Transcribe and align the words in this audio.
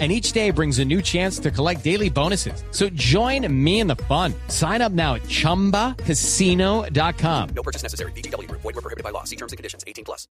and 0.00 0.10
each 0.10 0.32
day 0.32 0.50
brings 0.50 0.80
a 0.80 0.84
new 0.84 1.00
chance 1.00 1.38
to 1.38 1.52
collect 1.52 1.84
daily 1.84 2.10
bonuses. 2.10 2.64
So 2.72 2.88
join 2.90 3.46
me 3.64 3.78
in 3.78 3.86
the 3.86 3.94
fun. 3.94 4.34
Sign 4.48 4.82
up 4.82 4.90
now 4.90 5.14
at 5.14 5.22
ChumbaCasino.com. 5.22 7.48
No 7.54 7.62
purchase 7.62 7.84
necessary. 7.84 8.10
BGW. 8.12 8.50
Void 8.50 8.64
were 8.64 8.72
prohibited 8.72 9.04
by 9.04 9.10
law. 9.10 9.22
See 9.22 9.36
terms 9.36 9.52
and 9.52 9.56
conditions. 9.56 9.84
18 9.86 10.04
plus. 10.04 10.26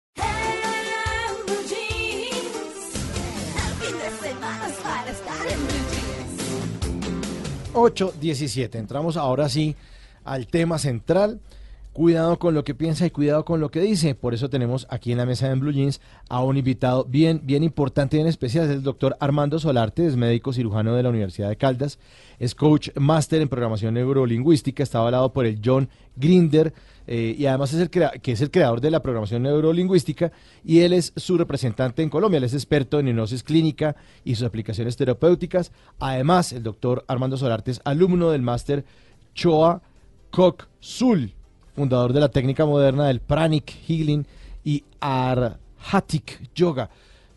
Ocho 7.73 8.13
diecisiete. 8.19 8.77
Entramos 8.77 9.17
ahora 9.17 9.49
sí 9.49 9.75
al 10.23 10.47
tema 10.47 10.77
central. 10.77 11.39
Cuidado 11.93 12.39
con 12.39 12.55
lo 12.55 12.63
que 12.63 12.73
piensa 12.73 13.05
y 13.05 13.11
cuidado 13.11 13.45
con 13.45 13.59
lo 13.59 13.69
que 13.69 13.79
dice. 13.79 14.15
Por 14.15 14.33
eso 14.33 14.49
tenemos 14.49 14.87
aquí 14.89 15.11
en 15.11 15.19
la 15.19 15.27
mesa 15.27 15.47
de 15.47 15.53
Blue 15.53 15.71
Jeans 15.71 16.01
a 16.27 16.43
un 16.43 16.57
invitado 16.57 17.05
bien, 17.05 17.41
bien 17.43 17.63
importante 17.63 18.17
y 18.17 18.19
en 18.19 18.25
especial. 18.25 18.65
Es 18.65 18.71
el 18.71 18.81
doctor 18.81 19.15
Armando 19.19 19.59
Solarte, 19.59 20.07
es 20.07 20.15
médico 20.15 20.53
cirujano 20.53 20.95
de 20.95 21.03
la 21.03 21.09
Universidad 21.09 21.49
de 21.49 21.55
Caldas. 21.55 21.99
Es 22.39 22.55
coach 22.55 22.89
máster 22.95 23.43
en 23.43 23.47
programación 23.47 23.93
neurolingüística. 23.93 24.81
Está 24.81 24.97
avalado 24.97 25.31
por 25.33 25.45
el 25.45 25.61
John 25.63 25.87
Grinder. 26.15 26.73
eh, 27.05 27.35
y 27.37 27.45
además 27.45 27.73
es 27.73 27.81
el 27.81 27.89
que 27.91 28.31
es 28.31 28.41
el 28.41 28.49
creador 28.49 28.81
de 28.81 28.89
la 28.89 29.03
programación 29.03 29.43
neurolingüística 29.43 30.31
y 30.63 30.79
él 30.79 30.93
es 30.93 31.13
su 31.15 31.37
representante 31.37 32.01
en 32.01 32.09
Colombia. 32.09 32.39
Él 32.39 32.45
es 32.45 32.55
experto 32.55 32.99
en 32.99 33.09
hipnosis 33.09 33.43
clínica 33.43 33.95
y 34.25 34.33
sus 34.33 34.47
aplicaciones 34.47 34.97
terapéuticas. 34.97 35.71
Además, 35.99 36.53
el 36.53 36.63
doctor 36.63 37.05
Armando 37.07 37.37
Solarte 37.37 37.69
es 37.69 37.81
alumno 37.83 38.31
del 38.31 38.41
máster 38.41 38.83
Choa 39.35 39.83
Kok 40.31 40.65
Sul, 40.79 41.35
fundador 41.75 42.13
de 42.13 42.19
la 42.19 42.29
técnica 42.29 42.65
moderna 42.65 43.07
del 43.07 43.19
Pranic 43.19 43.71
Healing 43.87 44.25
y 44.63 44.83
Arhatic 44.99 46.49
Yoga. 46.55 46.89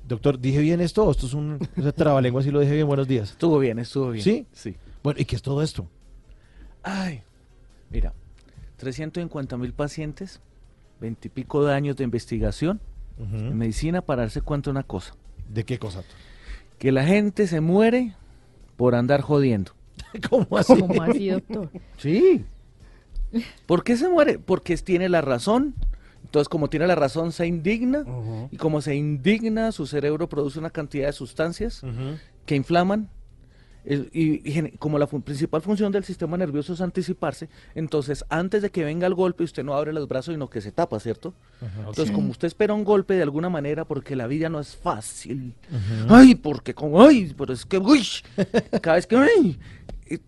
Doctor, 0.07 0.39
¿dije 0.39 0.61
bien 0.61 0.81
esto? 0.81 1.05
¿O 1.05 1.11
Esto 1.11 1.27
es 1.27 1.35
un 1.35 1.59
trabalengua, 1.97 2.43
si 2.43 2.51
lo 2.51 2.61
dije 2.61 2.75
bien. 2.75 2.87
Buenos 2.87 3.09
días. 3.09 3.31
Estuvo 3.31 3.59
bien, 3.59 3.79
estuvo 3.79 4.11
bien. 4.11 4.23
¿Sí? 4.23 4.47
Sí. 4.53 4.77
Bueno, 5.03 5.21
¿y 5.21 5.25
qué 5.25 5.37
es 5.37 5.43
todo 5.43 5.63
esto? 5.63 5.87
Ay, 6.83 7.23
mira, 7.91 8.13
350 8.77 9.57
mil 9.57 9.73
pacientes, 9.73 10.41
20 11.01 11.27
y 11.27 11.31
pico 11.31 11.65
de 11.65 11.75
años 11.75 11.97
de 11.97 12.05
investigación 12.05 12.81
en 13.19 13.57
medicina 13.57 14.03
para 14.03 14.23
darse 14.23 14.43
cuenta 14.43 14.67
de 14.67 14.73
una 14.73 14.83
cosa, 14.83 15.15
¿De 15.49 15.65
qué 15.65 15.79
cosa? 15.79 16.03
que 16.79 16.93
la 16.93 17.05
gente 17.05 17.47
se 17.47 17.61
muere 17.61 18.15
por 18.77 18.95
andar 18.95 19.23
jodiendo. 19.23 19.73
¿Cómo 20.31 20.47
así? 20.59 20.79
¿Cómo 20.79 21.03
así, 21.03 21.31
doctor? 21.31 21.71
Sí. 21.97 22.45
¿Por 23.67 23.85
qué 23.85 23.97
se 23.97 24.09
muere? 24.09 24.39
Porque 24.39 24.77
tiene 24.79 25.09
la 25.09 25.21
razón. 25.21 25.75
Entonces, 26.25 26.49
como 26.49 26.69
tiene 26.69 26.87
la 26.87 26.95
razón, 26.97 27.33
se 27.33 27.47
indigna. 27.47 28.05
Y 28.51 28.57
como 28.57 28.81
se 28.81 28.95
indigna, 28.97 29.71
su 29.73 29.87
cerebro 29.87 30.29
produce 30.29 30.59
una 30.59 30.71
cantidad 30.71 31.07
de 31.07 31.13
sustancias 31.13 31.83
que 32.47 32.57
inflaman. 32.57 33.09
El- 33.85 34.11
y, 34.13 34.73
como 34.79 34.99
la 34.99 35.07
fun- 35.07 35.23
principal 35.23 35.63
función 35.63 35.93
del 35.93 36.03
sistema 36.03 36.37
nervioso 36.37 36.73
es 36.73 36.81
anticiparse, 36.81 37.49
entonces 37.77 38.25
antes 38.31 38.61
de 38.61 38.71
que 38.71 38.83
venga 38.83 39.07
el 39.07 39.15
golpe 39.15 39.45
usted 39.45 39.63
no 39.63 39.75
abre 39.75 39.93
los 39.93 40.09
brazos 40.09 40.35
sino 40.35 40.51
que 40.51 40.61
se 40.61 40.73
tapa, 40.73 40.99
¿cierto? 40.99 41.35
Entonces 41.79 42.11
como 42.11 42.33
usted 42.33 42.49
espera 42.49 42.75
un 42.75 42.83
golpe 42.83 43.15
de 43.15 43.23
alguna 43.23 43.49
manera 43.49 43.85
porque 43.85 44.17
la 44.17 44.27
vida 44.27 44.49
no 44.49 44.59
es 44.59 44.75
fácil, 44.75 45.55
ay, 46.09 46.35
porque 46.35 46.75
como, 46.75 47.01
ay, 47.01 47.33
pero 47.39 47.53
es 47.53 47.65
que, 47.65 47.79
uy, 47.79 48.05
cada 48.83 48.97
vez 48.97 49.07
que, 49.07 49.17
ay, 49.19 49.57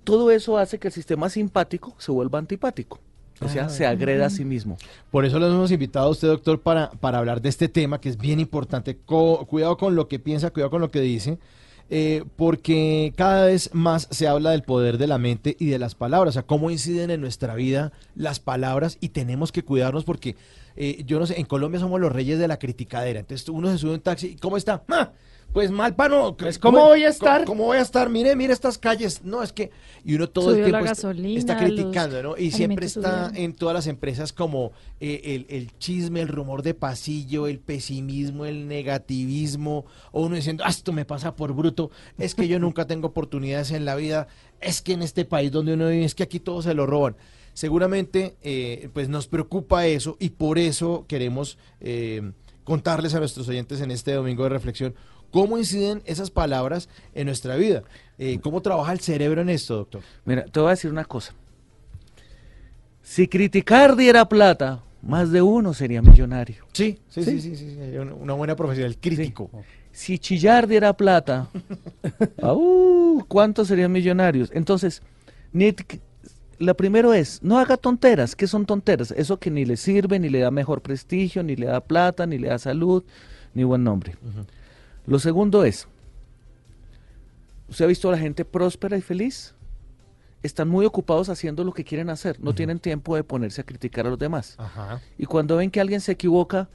todo 0.04 0.30
eso 0.30 0.58
hace 0.58 0.78
que 0.78 0.88
el 0.88 0.94
sistema 0.94 1.28
simpático 1.28 1.94
se 1.98 2.10
vuelva 2.12 2.38
antipático, 2.38 3.00
o 3.40 3.48
sea, 3.48 3.68
se 3.68 3.86
agreda 3.86 4.26
a 4.26 4.30
sí 4.30 4.44
mismo. 4.44 4.76
Por 5.10 5.24
eso 5.24 5.38
los 5.38 5.52
hemos 5.52 5.70
invitado 5.70 6.06
a 6.06 6.10
usted, 6.10 6.28
doctor, 6.28 6.60
para, 6.60 6.90
para 6.90 7.18
hablar 7.18 7.40
de 7.40 7.48
este 7.48 7.68
tema 7.68 8.00
que 8.00 8.08
es 8.08 8.18
bien 8.18 8.40
importante. 8.40 8.98
Co- 9.06 9.46
cuidado 9.46 9.76
con 9.76 9.94
lo 9.94 10.08
que 10.08 10.18
piensa, 10.18 10.50
cuidado 10.50 10.70
con 10.70 10.80
lo 10.80 10.90
que 10.90 11.00
dice, 11.00 11.38
eh, 11.90 12.24
porque 12.36 13.14
cada 13.16 13.46
vez 13.46 13.70
más 13.72 14.08
se 14.10 14.28
habla 14.28 14.50
del 14.50 14.62
poder 14.62 14.98
de 14.98 15.06
la 15.06 15.18
mente 15.18 15.56
y 15.58 15.66
de 15.66 15.78
las 15.78 15.94
palabras, 15.94 16.32
o 16.32 16.34
sea, 16.34 16.42
cómo 16.42 16.70
inciden 16.70 17.10
en 17.10 17.20
nuestra 17.20 17.54
vida 17.54 17.92
las 18.14 18.40
palabras 18.40 18.98
y 19.00 19.10
tenemos 19.10 19.52
que 19.52 19.62
cuidarnos 19.62 20.04
porque, 20.04 20.36
eh, 20.76 21.02
yo 21.06 21.18
no 21.18 21.26
sé, 21.26 21.38
en 21.40 21.46
Colombia 21.46 21.80
somos 21.80 22.00
los 22.00 22.12
reyes 22.12 22.38
de 22.38 22.48
la 22.48 22.58
criticadera. 22.58 23.20
Entonces 23.20 23.48
uno 23.48 23.70
se 23.70 23.78
sube 23.78 23.92
a 23.92 23.94
un 23.94 24.00
taxi 24.00 24.26
y 24.28 24.36
¿cómo 24.36 24.56
está? 24.56 24.82
¡Ah! 24.88 25.12
Pues 25.52 25.70
mal, 25.70 25.94
pano. 25.96 26.36
Pues, 26.36 26.58
¿cómo 26.58 26.78
voy 26.86 27.04
a 27.04 27.08
estar? 27.08 27.44
¿Cómo, 27.44 27.56
cómo 27.58 27.64
voy 27.68 27.78
a 27.78 27.80
estar? 27.80 28.10
Mire, 28.10 28.36
mire 28.36 28.52
estas 28.52 28.76
calles. 28.78 29.22
No, 29.24 29.42
es 29.42 29.52
que... 29.52 29.70
Y 30.04 30.14
uno 30.14 30.28
todo 30.28 30.50
Subió 30.50 30.66
el 30.66 30.70
tiempo 30.70 30.84
está- 30.84 31.08
gasolina, 31.08 31.38
está 31.38 31.54
los 31.54 31.62
criticando, 31.62 32.22
¿no? 32.22 32.36
Y 32.36 32.50
siempre 32.52 32.86
está 32.86 33.26
subieron. 33.28 33.36
en 33.36 33.54
todas 33.54 33.74
las 33.74 33.86
empresas 33.86 34.32
como 34.32 34.72
eh, 35.00 35.20
el, 35.24 35.46
el 35.48 35.76
chisme, 35.78 36.20
el 36.20 36.28
rumor 36.28 36.62
de 36.62 36.74
pasillo, 36.74 37.46
el 37.46 37.58
pesimismo, 37.58 38.44
el 38.44 38.68
negativismo, 38.68 39.86
o 40.12 40.22
uno 40.26 40.36
diciendo, 40.36 40.62
ah, 40.66 40.70
esto 40.70 40.92
me 40.92 41.04
pasa 41.04 41.34
por 41.34 41.52
bruto, 41.54 41.90
es 42.18 42.34
que 42.34 42.46
yo 42.46 42.58
nunca 42.60 42.86
tengo 42.86 43.08
oportunidades 43.08 43.70
en 43.72 43.84
la 43.84 43.96
vida, 43.96 44.28
es 44.60 44.82
que 44.82 44.92
en 44.92 45.02
este 45.02 45.24
país 45.24 45.50
donde 45.50 45.74
uno 45.74 45.88
vive, 45.88 46.04
es 46.04 46.14
que 46.14 46.22
aquí 46.22 46.40
todo 46.40 46.62
se 46.62 46.74
lo 46.74 46.86
roban. 46.86 47.16
Seguramente, 47.54 48.36
eh, 48.42 48.88
pues 48.92 49.08
nos 49.08 49.26
preocupa 49.26 49.86
eso 49.86 50.16
y 50.20 50.28
por 50.30 50.58
eso 50.58 51.06
queremos 51.08 51.58
eh, 51.80 52.32
contarles 52.62 53.14
a 53.14 53.18
nuestros 53.18 53.48
oyentes 53.48 53.80
en 53.80 53.90
este 53.90 54.12
domingo 54.12 54.44
de 54.44 54.50
reflexión 54.50 54.94
cómo 55.30 55.58
inciden 55.58 56.02
esas 56.06 56.30
palabras 56.30 56.88
en 57.14 57.26
nuestra 57.26 57.56
vida, 57.56 57.82
Eh, 58.20 58.40
cómo 58.42 58.60
trabaja 58.62 58.92
el 58.92 58.98
cerebro 59.00 59.42
en 59.42 59.48
esto, 59.48 59.76
doctor. 59.76 60.02
Mira, 60.24 60.44
te 60.46 60.58
voy 60.58 60.66
a 60.66 60.70
decir 60.70 60.90
una 60.90 61.04
cosa. 61.04 61.34
Si 63.02 63.28
criticar 63.28 63.94
diera 63.96 64.28
plata, 64.28 64.82
más 65.02 65.30
de 65.30 65.40
uno 65.40 65.72
sería 65.72 66.02
millonario. 66.02 66.64
Sí, 66.72 66.98
sí, 67.08 67.22
sí, 67.24 67.40
Sí. 67.40 67.56
sí, 67.56 67.78
una- 67.96 68.34
buena 68.34 68.56
profesión, 68.56 68.86
el 68.86 68.98
crítico. 68.98 69.50
Si 69.92 70.18
chillar 70.18 70.66
diera 70.66 70.92
plata, 70.96 71.48
¡au! 72.42 73.24
¿cuántos 73.28 73.68
serían 73.68 73.92
millonarios? 73.92 74.50
Entonces, 74.52 75.00
la 76.58 76.74
primero 76.74 77.14
es, 77.14 77.42
no 77.42 77.58
haga 77.58 77.76
tonteras. 77.76 78.34
¿Qué 78.36 78.46
son 78.46 78.66
tonteras? 78.66 79.12
Eso 79.12 79.38
que 79.38 79.50
ni 79.50 79.64
le 79.64 79.76
sirve, 79.76 80.18
ni 80.18 80.28
le 80.28 80.40
da 80.40 80.50
mejor 80.50 80.82
prestigio, 80.82 81.42
ni 81.42 81.56
le 81.56 81.66
da 81.66 81.80
plata, 81.80 82.26
ni 82.26 82.36
le 82.38 82.48
da 82.48 82.58
salud, 82.58 83.04
ni 83.54 83.64
buen 83.64 83.84
nombre. 83.84 84.16
Lo 85.08 85.18
segundo 85.18 85.64
es, 85.64 85.88
¿usted 87.66 87.86
ha 87.86 87.88
visto 87.88 88.10
a 88.10 88.12
la 88.12 88.18
gente 88.18 88.44
próspera 88.44 88.94
y 88.94 89.00
feliz? 89.00 89.54
Están 90.42 90.68
muy 90.68 90.84
ocupados 90.84 91.30
haciendo 91.30 91.64
lo 91.64 91.72
que 91.72 91.82
quieren 91.82 92.10
hacer, 92.10 92.38
no 92.40 92.54
tienen 92.54 92.78
tiempo 92.78 93.16
de 93.16 93.24
ponerse 93.24 93.62
a 93.62 93.64
criticar 93.64 94.06
a 94.06 94.10
los 94.10 94.18
demás. 94.18 94.54
Ajá. 94.58 95.00
Y 95.16 95.24
cuando 95.24 95.56
ven 95.56 95.70
que 95.70 95.80
alguien 95.80 96.02
se 96.02 96.12
equivoca, 96.12 96.68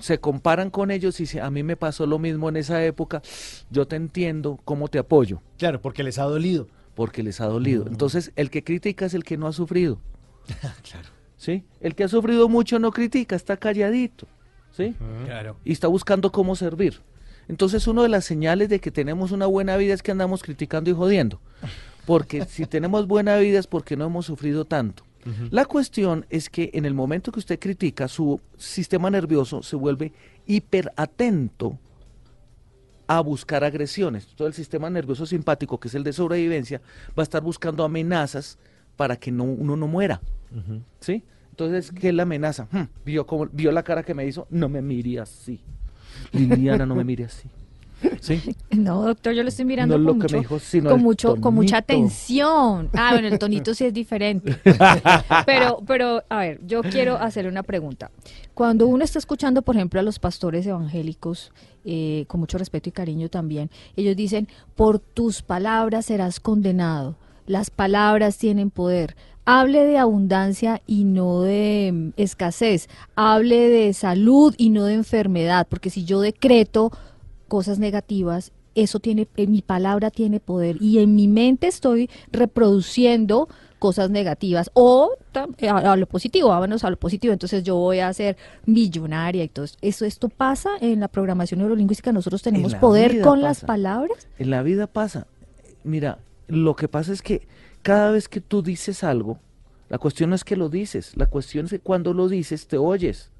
se 0.00 0.18
comparan 0.18 0.70
con 0.70 0.90
ellos 0.90 1.20
y 1.20 1.22
dicen, 1.22 1.44
a 1.44 1.50
mí 1.50 1.62
me 1.62 1.76
pasó 1.76 2.06
lo 2.06 2.18
mismo 2.18 2.48
en 2.48 2.56
esa 2.56 2.84
época, 2.84 3.22
yo 3.70 3.86
te 3.86 3.94
entiendo, 3.94 4.58
¿cómo 4.64 4.88
te 4.88 4.98
apoyo? 4.98 5.40
Claro, 5.56 5.80
porque 5.80 6.02
les 6.02 6.18
ha 6.18 6.24
dolido. 6.24 6.66
Porque 6.96 7.22
les 7.22 7.40
ha 7.40 7.46
dolido. 7.46 7.86
Entonces, 7.86 8.32
el 8.34 8.50
que 8.50 8.64
critica 8.64 9.06
es 9.06 9.14
el 9.14 9.22
que 9.22 9.36
no 9.36 9.46
ha 9.46 9.52
sufrido. 9.52 10.00
Claro. 10.82 11.08
¿Sí? 11.36 11.64
El 11.80 11.94
que 11.94 12.04
ha 12.04 12.08
sufrido 12.08 12.48
mucho 12.48 12.80
no 12.80 12.90
critica, 12.90 13.36
está 13.36 13.56
calladito. 13.56 14.26
¿Sí? 14.72 14.94
Claro. 15.24 15.56
Y 15.64 15.72
está 15.72 15.86
buscando 15.86 16.32
cómo 16.32 16.56
servir. 16.56 17.00
Entonces, 17.48 17.86
una 17.86 18.02
de 18.02 18.08
las 18.08 18.24
señales 18.24 18.68
de 18.68 18.80
que 18.80 18.90
tenemos 18.90 19.32
una 19.32 19.46
buena 19.46 19.76
vida 19.76 19.94
es 19.94 20.02
que 20.02 20.12
andamos 20.12 20.42
criticando 20.42 20.90
y 20.90 20.94
jodiendo. 20.94 21.40
Porque 22.06 22.44
si 22.48 22.66
tenemos 22.66 23.06
buena 23.06 23.36
vida 23.36 23.58
es 23.58 23.66
porque 23.66 23.96
no 23.96 24.06
hemos 24.06 24.26
sufrido 24.26 24.64
tanto. 24.64 25.04
La 25.50 25.66
cuestión 25.66 26.24
es 26.30 26.48
que 26.48 26.70
en 26.72 26.86
el 26.86 26.94
momento 26.94 27.30
que 27.30 27.40
usted 27.40 27.58
critica, 27.58 28.08
su 28.08 28.40
sistema 28.56 29.10
nervioso 29.10 29.62
se 29.62 29.76
vuelve 29.76 30.14
hiperatento 30.46 31.78
a 33.06 33.20
buscar 33.20 33.62
agresiones. 33.64 34.28
Todo 34.34 34.48
el 34.48 34.54
sistema 34.54 34.88
nervioso 34.88 35.26
simpático, 35.26 35.78
que 35.78 35.88
es 35.88 35.94
el 35.94 36.04
de 36.04 36.12
sobrevivencia, 36.12 36.80
va 37.08 37.22
a 37.22 37.24
estar 37.24 37.42
buscando 37.42 37.84
amenazas 37.84 38.58
para 38.96 39.16
que 39.16 39.30
no, 39.30 39.44
uno 39.44 39.76
no 39.76 39.86
muera. 39.86 40.20
¿Sí? 41.00 41.22
Entonces, 41.50 41.92
¿qué 41.92 42.08
es 42.08 42.14
la 42.14 42.22
amenaza? 42.22 42.68
Hmm, 42.70 42.84
¿Vio, 43.04 43.26
cómo, 43.26 43.46
¿Vio 43.52 43.72
la 43.72 43.82
cara 43.82 44.02
que 44.02 44.14
me 44.14 44.26
hizo? 44.26 44.46
No 44.48 44.68
me 44.68 44.80
mire 44.80 45.20
así. 45.20 45.60
Liliana, 46.32 46.86
no 46.86 46.94
me 46.94 47.04
mire 47.04 47.24
así. 47.24 47.48
¿Sí? 48.20 48.56
No, 48.70 49.02
doctor, 49.02 49.34
yo 49.34 49.42
lo 49.42 49.48
estoy 49.48 49.64
mirando 49.64 49.98
No 49.98 50.10
con, 50.10 50.18
mucho, 50.18 50.38
dijo, 50.38 50.58
con, 50.88 51.00
mucho, 51.02 51.36
con 51.36 51.54
mucha 51.54 51.78
atención. 51.78 52.88
Ah, 52.94 53.10
bueno, 53.12 53.28
el 53.28 53.38
tonito 53.38 53.74
sí 53.74 53.84
es 53.84 53.92
diferente. 53.92 54.56
Pero, 55.46 55.82
pero, 55.86 56.22
a 56.28 56.38
ver, 56.38 56.60
yo 56.66 56.82
quiero 56.82 57.16
hacerle 57.16 57.50
una 57.50 57.62
pregunta. 57.62 58.10
Cuando 58.54 58.86
uno 58.86 59.04
está 59.04 59.18
escuchando, 59.18 59.62
por 59.62 59.76
ejemplo, 59.76 60.00
a 60.00 60.02
los 60.02 60.18
pastores 60.18 60.66
evangélicos, 60.66 61.52
eh, 61.84 62.24
con 62.28 62.40
mucho 62.40 62.58
respeto 62.58 62.88
y 62.88 62.92
cariño 62.92 63.28
también, 63.28 63.70
ellos 63.96 64.16
dicen, 64.16 64.48
por 64.76 64.98
tus 64.98 65.42
palabras 65.42 66.06
serás 66.06 66.40
condenado. 66.40 67.16
Las 67.46 67.70
palabras 67.70 68.38
tienen 68.38 68.70
poder. 68.70 69.16
Hable 69.52 69.84
de 69.84 69.98
abundancia 69.98 70.80
y 70.86 71.02
no 71.04 71.42
de 71.42 71.90
mm, 71.92 72.08
escasez. 72.16 72.88
Hable 73.16 73.68
de 73.68 73.92
salud 73.94 74.54
y 74.56 74.70
no 74.70 74.84
de 74.84 74.94
enfermedad. 74.94 75.66
Porque 75.68 75.90
si 75.90 76.04
yo 76.04 76.20
decreto 76.20 76.92
cosas 77.48 77.78
negativas, 77.80 78.52
eso 78.76 79.00
tiene, 79.00 79.26
en 79.36 79.50
mi 79.50 79.60
palabra 79.62 80.10
tiene 80.10 80.38
poder. 80.38 80.76
Y 80.80 81.00
en 81.00 81.16
mi 81.16 81.26
mente 81.26 81.66
estoy 81.66 82.08
reproduciendo 82.30 83.48
cosas 83.80 84.10
negativas 84.10 84.70
o 84.74 85.10
tam- 85.32 85.54
a, 85.68 85.96
lo 85.96 86.06
positivo, 86.06 86.50
vámonos 86.50 86.84
a 86.84 86.90
lo 86.90 86.98
positivo, 86.98 87.32
entonces 87.32 87.64
yo 87.64 87.76
voy 87.76 88.00
a 88.00 88.12
ser 88.12 88.36
millonaria 88.66 89.42
y 89.42 89.48
todo 89.48 89.64
esto. 89.64 89.78
Eso, 89.80 90.04
esto 90.04 90.28
pasa 90.28 90.68
en 90.82 91.00
la 91.00 91.08
programación 91.08 91.60
neurolingüística, 91.60 92.12
nosotros 92.12 92.42
tenemos 92.42 92.74
poder 92.74 93.22
con 93.22 93.40
las 93.40 93.64
palabras. 93.64 94.28
En 94.38 94.50
la 94.50 94.62
vida 94.62 94.86
pasa. 94.86 95.26
Mira, 95.82 96.18
lo 96.46 96.76
que 96.76 96.88
pasa 96.88 97.12
es 97.12 97.22
que 97.22 97.48
cada 97.82 98.10
vez 98.10 98.28
que 98.28 98.40
tú 98.40 98.62
dices 98.62 99.04
algo, 99.04 99.38
la 99.88 99.98
cuestión 99.98 100.30
no 100.30 100.36
es 100.36 100.44
que 100.44 100.56
lo 100.56 100.68
dices, 100.68 101.16
la 101.16 101.26
cuestión 101.26 101.66
es 101.66 101.72
que 101.72 101.80
cuando 101.80 102.14
lo 102.14 102.28
dices 102.28 102.66
te 102.66 102.76
oyes. 102.78 103.30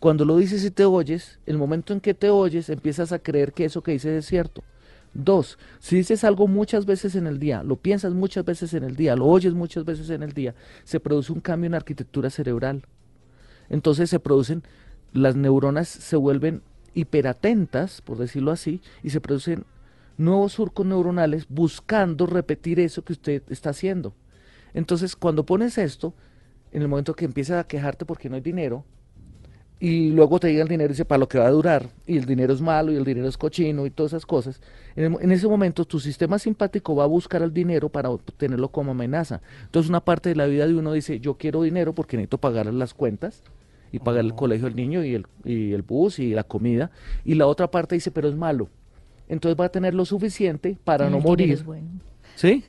Cuando 0.00 0.24
lo 0.24 0.36
dices 0.36 0.64
y 0.64 0.70
te 0.70 0.84
oyes, 0.84 1.38
el 1.46 1.56
momento 1.56 1.92
en 1.92 2.00
que 2.00 2.14
te 2.14 2.30
oyes 2.30 2.68
empiezas 2.68 3.12
a 3.12 3.18
creer 3.18 3.52
que 3.52 3.64
eso 3.64 3.82
que 3.82 3.92
dices 3.92 4.12
es 4.12 4.26
cierto. 4.26 4.62
Dos, 5.14 5.58
si 5.78 5.96
dices 5.96 6.24
algo 6.24 6.48
muchas 6.48 6.86
veces 6.86 7.14
en 7.14 7.26
el 7.26 7.38
día, 7.38 7.62
lo 7.62 7.76
piensas 7.76 8.12
muchas 8.14 8.44
veces 8.44 8.74
en 8.74 8.82
el 8.82 8.96
día, 8.96 9.14
lo 9.14 9.26
oyes 9.26 9.54
muchas 9.54 9.84
veces 9.84 10.10
en 10.10 10.22
el 10.22 10.32
día, 10.32 10.54
se 10.82 10.98
produce 10.98 11.32
un 11.32 11.40
cambio 11.40 11.66
en 11.66 11.72
la 11.72 11.78
arquitectura 11.78 12.30
cerebral. 12.30 12.84
Entonces 13.68 14.10
se 14.10 14.18
producen, 14.18 14.64
las 15.12 15.36
neuronas 15.36 15.88
se 15.88 16.16
vuelven 16.16 16.62
hiperatentas, 16.94 18.00
por 18.00 18.18
decirlo 18.18 18.50
así, 18.50 18.82
y 19.02 19.10
se 19.10 19.20
producen 19.20 19.64
nuevos 20.16 20.52
surcos 20.52 20.86
neuronales 20.86 21.46
buscando 21.48 22.26
repetir 22.26 22.80
eso 22.80 23.04
que 23.04 23.12
usted 23.12 23.42
está 23.48 23.70
haciendo. 23.70 24.14
Entonces, 24.72 25.16
cuando 25.16 25.46
pones 25.46 25.78
esto, 25.78 26.14
en 26.72 26.82
el 26.82 26.88
momento 26.88 27.14
que 27.14 27.24
empiezas 27.24 27.60
a 27.60 27.66
quejarte 27.66 28.04
porque 28.04 28.28
no 28.28 28.34
hay 28.34 28.40
dinero, 28.40 28.84
y 29.80 30.10
luego 30.10 30.40
te 30.40 30.48
llega 30.48 30.62
el 30.62 30.68
dinero 30.68 30.90
y 30.90 30.94
dice 30.94 31.04
para 31.04 31.18
lo 31.18 31.28
que 31.28 31.38
va 31.38 31.46
a 31.46 31.50
durar, 31.50 31.90
y 32.06 32.16
el 32.16 32.24
dinero 32.24 32.54
es 32.54 32.60
malo, 32.60 32.92
y 32.92 32.96
el 32.96 33.04
dinero 33.04 33.28
es 33.28 33.36
cochino, 33.36 33.86
y 33.86 33.90
todas 33.90 34.12
esas 34.12 34.24
cosas, 34.24 34.60
en, 34.96 35.04
el 35.04 35.22
en 35.22 35.32
ese 35.32 35.46
momento 35.46 35.84
tu 35.84 36.00
sistema 36.00 36.38
simpático 36.38 36.94
va 36.96 37.04
a 37.04 37.08
buscar 37.08 37.42
el 37.42 37.52
dinero 37.52 37.88
para 37.88 38.08
tenerlo 38.36 38.68
como 38.70 38.92
amenaza. 38.92 39.40
Entonces, 39.64 39.90
una 39.90 40.04
parte 40.04 40.30
de 40.30 40.36
la 40.36 40.46
vida 40.46 40.66
de 40.66 40.74
uno 40.74 40.92
dice, 40.92 41.20
yo 41.20 41.34
quiero 41.34 41.62
dinero 41.62 41.94
porque 41.94 42.16
necesito 42.16 42.38
pagar 42.38 42.66
las 42.72 42.94
cuentas, 42.94 43.42
y 43.92 44.00
pagar 44.00 44.24
el 44.24 44.34
colegio 44.34 44.66
del 44.66 44.74
niño, 44.74 45.04
y 45.04 45.14
el, 45.14 45.26
y 45.44 45.72
el 45.72 45.82
bus, 45.82 46.18
y 46.18 46.30
la 46.30 46.42
comida, 46.42 46.90
y 47.24 47.34
la 47.34 47.46
otra 47.46 47.70
parte 47.70 47.94
dice, 47.94 48.10
pero 48.10 48.28
es 48.28 48.34
malo. 48.34 48.68
Entonces 49.28 49.58
va 49.60 49.66
a 49.66 49.70
tener 49.70 49.94
lo 49.94 50.04
suficiente 50.04 50.76
para 50.84 51.06
El 51.06 51.12
no 51.12 51.20
morir. 51.20 51.52
es 51.52 51.64
bueno. 51.64 51.88
¿Sí? 52.36 52.64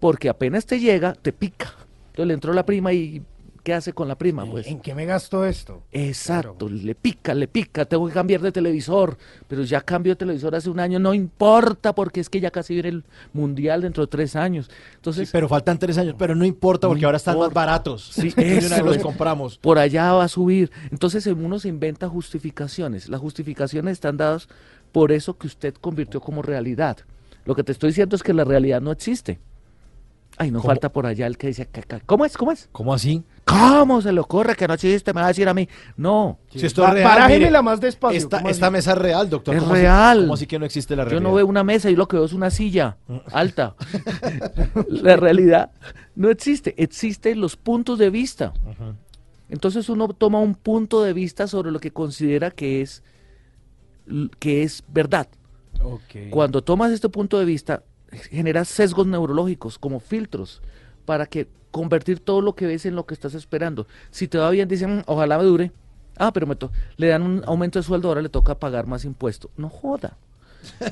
Porque 0.00 0.28
apenas 0.28 0.64
te 0.66 0.80
llega, 0.80 1.12
te 1.14 1.32
pica. 1.32 1.72
Entonces 2.08 2.26
le 2.28 2.34
entró 2.34 2.52
la 2.52 2.64
prima 2.66 2.92
y 2.92 3.22
¿qué 3.62 3.72
hace 3.74 3.92
con 3.92 4.08
la 4.08 4.16
prima? 4.16 4.44
Pues 4.44 4.66
¿En 4.66 4.80
qué 4.80 4.94
me 4.94 5.04
gasto 5.06 5.44
esto? 5.46 5.82
exacto, 5.92 6.68
le 6.68 6.94
pica, 6.96 7.32
le 7.32 7.46
pica, 7.46 7.84
tengo 7.84 8.08
que 8.08 8.12
cambiar 8.12 8.40
de 8.40 8.50
televisor, 8.52 9.16
pero 9.46 9.62
ya 9.62 9.80
cambio 9.82 10.12
de 10.12 10.16
televisor 10.16 10.54
hace 10.56 10.68
un 10.68 10.80
año, 10.80 10.98
no 10.98 11.14
importa 11.14 11.94
porque 11.94 12.20
es 12.20 12.28
que 12.28 12.40
ya 12.40 12.50
casi 12.50 12.74
viene 12.74 12.88
el 12.88 13.04
mundial 13.32 13.82
dentro 13.82 14.02
de 14.04 14.08
tres 14.08 14.34
años. 14.34 14.68
Entonces, 14.96 15.30
pero 15.30 15.48
faltan 15.48 15.78
tres 15.78 15.96
años, 15.98 16.16
pero 16.18 16.34
no 16.34 16.44
importa 16.44 16.88
porque 16.88 17.02
No 17.02 17.08
ahora 17.08 17.18
están 17.18 17.38
más 17.38 17.52
baratos. 17.52 18.10
Sí, 18.12 18.32
eso 18.36 18.82
los 18.84 18.98
compramos. 18.98 19.58
por 19.58 19.78
allá 19.78 20.12
va 20.14 20.24
a 20.24 20.28
subir. 20.28 20.70
Entonces 20.90 21.24
uno 21.28 21.58
se 21.60 21.68
inventa 21.68 22.08
justificaciones. 22.08 23.08
Las 23.08 23.20
justificaciones 23.20 23.92
están 23.92 24.16
dadas 24.16 24.48
por 24.92 25.10
eso 25.12 25.36
que 25.36 25.46
usted 25.46 25.74
convirtió 25.74 26.20
como 26.20 26.42
realidad. 26.42 26.98
Lo 27.44 27.54
que 27.54 27.64
te 27.64 27.72
estoy 27.72 27.88
diciendo 27.90 28.14
es 28.14 28.22
que 28.22 28.32
la 28.34 28.44
realidad 28.44 28.80
no 28.80 28.92
existe. 28.92 29.40
Ay, 30.38 30.50
no 30.50 30.60
¿Cómo? 30.60 30.70
falta 30.70 30.90
por 30.90 31.04
allá 31.04 31.26
el 31.26 31.36
que 31.36 31.48
dice, 31.48 31.66
"Ca- 31.66 31.82
ca- 31.82 32.00
¿cómo 32.06 32.24
es? 32.24 32.36
¿Cómo 32.38 32.52
es? 32.52 32.68
¿Cómo 32.72 32.94
así? 32.94 33.22
¿Cómo 33.44 34.00
se 34.00 34.12
le 34.12 34.20
ocurre 34.20 34.54
que 34.56 34.66
no 34.66 34.72
existe? 34.74 35.12
Me 35.12 35.20
va 35.20 35.26
a 35.26 35.28
decir 35.28 35.46
a 35.46 35.52
mí. 35.52 35.68
No, 35.96 36.38
Si 36.50 36.64
esto 36.64 36.86
es 36.86 36.94
real, 36.94 37.28
mire, 37.30 37.62
más 37.62 37.80
despacio, 37.80 38.16
Esta, 38.16 38.70
mesa 38.70 38.92
es 38.92 38.98
real, 38.98 39.28
doctor. 39.28 39.54
Es 39.54 39.60
¿Cómo 39.60 39.74
así- 39.74 39.82
real. 39.82 40.20
¿Cómo 40.22 40.34
así 40.34 40.46
que 40.46 40.58
no 40.58 40.64
existe 40.64 40.96
la 40.96 41.02
yo 41.02 41.10
realidad? 41.10 41.28
no 41.30 41.34
veo 41.36 41.46
una 41.46 41.64
mesa, 41.64 41.90
yo 41.90 41.96
lo 41.98 42.08
que 42.08 42.16
veo 42.16 42.24
es 42.24 42.32
una 42.32 42.48
silla 42.50 42.96
alta. 43.32 43.74
la 44.88 45.16
realidad 45.16 45.70
no 46.14 46.30
existe, 46.30 46.74
existen 46.82 47.38
los 47.40 47.56
puntos 47.56 47.98
de 47.98 48.08
vista. 48.10 48.52
Entonces 49.50 49.88
uno 49.90 50.08
toma 50.08 50.38
un 50.40 50.54
punto 50.54 51.02
de 51.02 51.12
vista 51.12 51.46
sobre 51.46 51.70
lo 51.72 51.78
que 51.78 51.90
considera 51.92 52.50
que 52.50 52.80
es, 52.80 53.02
que 54.38 54.62
es 54.62 54.82
verdad. 54.88 55.28
Cuando 56.30 56.62
tomas 56.62 56.92
este 56.92 57.08
punto 57.08 57.38
de 57.38 57.44
vista, 57.44 57.82
generas 58.30 58.68
sesgos 58.68 59.06
neurológicos 59.06 59.78
como 59.78 60.00
filtros 60.00 60.60
para 61.04 61.26
que 61.26 61.48
convertir 61.70 62.20
todo 62.20 62.40
lo 62.42 62.54
que 62.54 62.66
ves 62.66 62.84
en 62.86 62.94
lo 62.94 63.06
que 63.06 63.14
estás 63.14 63.34
esperando. 63.34 63.86
Si 64.10 64.28
te 64.28 64.38
va 64.38 64.50
bien, 64.50 64.68
dicen, 64.68 64.98
"Mm, 64.98 65.02
ojalá 65.06 65.38
me 65.38 65.44
dure. 65.44 65.72
Ah, 66.18 66.30
pero 66.32 66.46
me 66.46 66.54
to- 66.54 66.70
le 66.98 67.06
dan 67.08 67.22
un 67.22 67.42
aumento 67.46 67.78
de 67.78 67.82
sueldo, 67.84 68.08
ahora 68.08 68.20
le 68.20 68.28
toca 68.28 68.58
pagar 68.58 68.86
más 68.86 69.04
impuesto. 69.06 69.50
No 69.56 69.70
joda. 69.70 70.18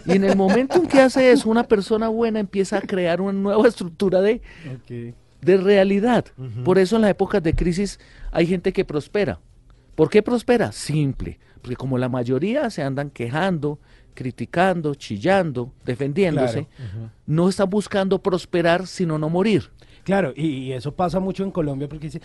Y 0.07 0.13
en 0.13 0.25
el 0.25 0.35
momento 0.37 0.77
en 0.79 0.87
que 0.89 1.01
hace 1.01 1.31
eso, 1.31 1.49
una 1.51 1.63
persona 1.65 2.09
buena 2.09 2.41
empieza 2.41 2.79
a 2.79 2.81
crear 2.81 3.21
una 3.21 3.33
nueva 3.39 3.69
estructura 3.69 4.21
de, 4.23 4.41
de 5.43 5.57
realidad. 5.59 6.25
Por 6.65 6.79
eso 6.79 6.97
en 6.97 7.03
las 7.03 7.11
épocas 7.13 7.43
de 7.43 7.55
crisis 7.55 8.01
hay 8.33 8.47
gente 8.47 8.73
que 8.73 8.85
prospera. 8.85 9.39
¿Por 10.01 10.09
qué 10.09 10.23
prospera? 10.23 10.73
Simple. 10.73 11.39
Porque 11.61 11.77
como 11.77 11.99
la 11.99 12.09
mayoría 12.09 12.71
se 12.71 12.83
andan 12.83 13.11
quejando, 13.11 13.79
criticando, 14.15 14.95
chillando, 14.95 15.75
defendiéndose, 15.85 16.69
no 17.27 17.51
están 17.51 17.69
buscando 17.69 18.19
prosperar 18.23 18.87
sino 18.87 19.19
no 19.19 19.29
morir. 19.29 19.71
Claro, 20.05 20.33
y, 20.35 20.47
y 20.47 20.73
eso 20.73 20.93
pasa 20.95 21.21
mucho 21.21 21.45
en 21.45 21.51
Colombia 21.51 21.87
porque 21.87 22.07
dice, 22.07 22.23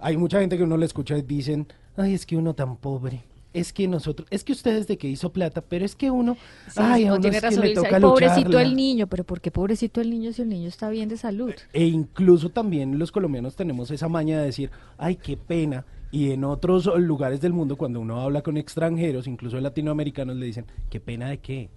hay 0.00 0.16
mucha 0.16 0.40
gente 0.40 0.56
que 0.56 0.64
uno 0.64 0.76
le 0.76 0.84
escucha 0.86 1.16
y 1.16 1.22
dicen, 1.22 1.68
ay, 1.96 2.14
es 2.14 2.26
que 2.26 2.36
uno 2.36 2.54
tan 2.54 2.76
pobre. 2.76 3.22
Es 3.54 3.72
que 3.72 3.86
nosotros, 3.86 4.26
es 4.32 4.42
que 4.42 4.50
ustedes 4.52 4.88
de 4.88 4.98
que 4.98 5.06
hizo 5.06 5.30
plata, 5.32 5.60
pero 5.60 5.84
es 5.84 5.94
que 5.94 6.10
uno, 6.10 6.36
Sí, 6.66 6.80
ay, 6.82 7.04
a 7.04 7.10
no 7.10 7.14
uno 7.14 7.20
tiene 7.20 7.36
es 7.36 7.42
que 7.44 7.48
razón, 7.50 7.64
le 7.68 7.74
toca 7.74 7.96
"Ay, 7.98 8.02
pobrecito 8.02 8.48
lucharla". 8.48 8.62
el 8.62 8.74
niño, 8.74 9.06
pero 9.06 9.22
¿por 9.22 9.40
qué 9.40 9.52
pobrecito 9.52 10.00
el 10.00 10.10
niño 10.10 10.32
si 10.32 10.42
el 10.42 10.48
niño 10.48 10.66
está 10.68 10.90
bien 10.90 11.08
de 11.08 11.16
salud? 11.18 11.52
E 11.72 11.84
incluso 11.84 12.48
también 12.48 12.98
los 12.98 13.12
colombianos 13.12 13.54
tenemos 13.54 13.92
esa 13.92 14.08
maña 14.08 14.40
de 14.40 14.46
decir, 14.46 14.72
ay, 14.98 15.14
qué 15.14 15.36
pena. 15.36 15.84
Y 16.12 16.30
en 16.30 16.44
otros 16.44 16.86
lugares 16.98 17.40
del 17.40 17.52
mundo, 17.52 17.76
cuando 17.76 17.98
uno 17.98 18.20
habla 18.20 18.42
con 18.42 18.56
extranjeros, 18.56 19.26
incluso 19.26 19.58
latinoamericanos, 19.58 20.36
le 20.36 20.46
dicen, 20.46 20.66
qué 20.90 21.00
pena 21.00 21.28
de 21.28 21.38
qué. 21.38 21.70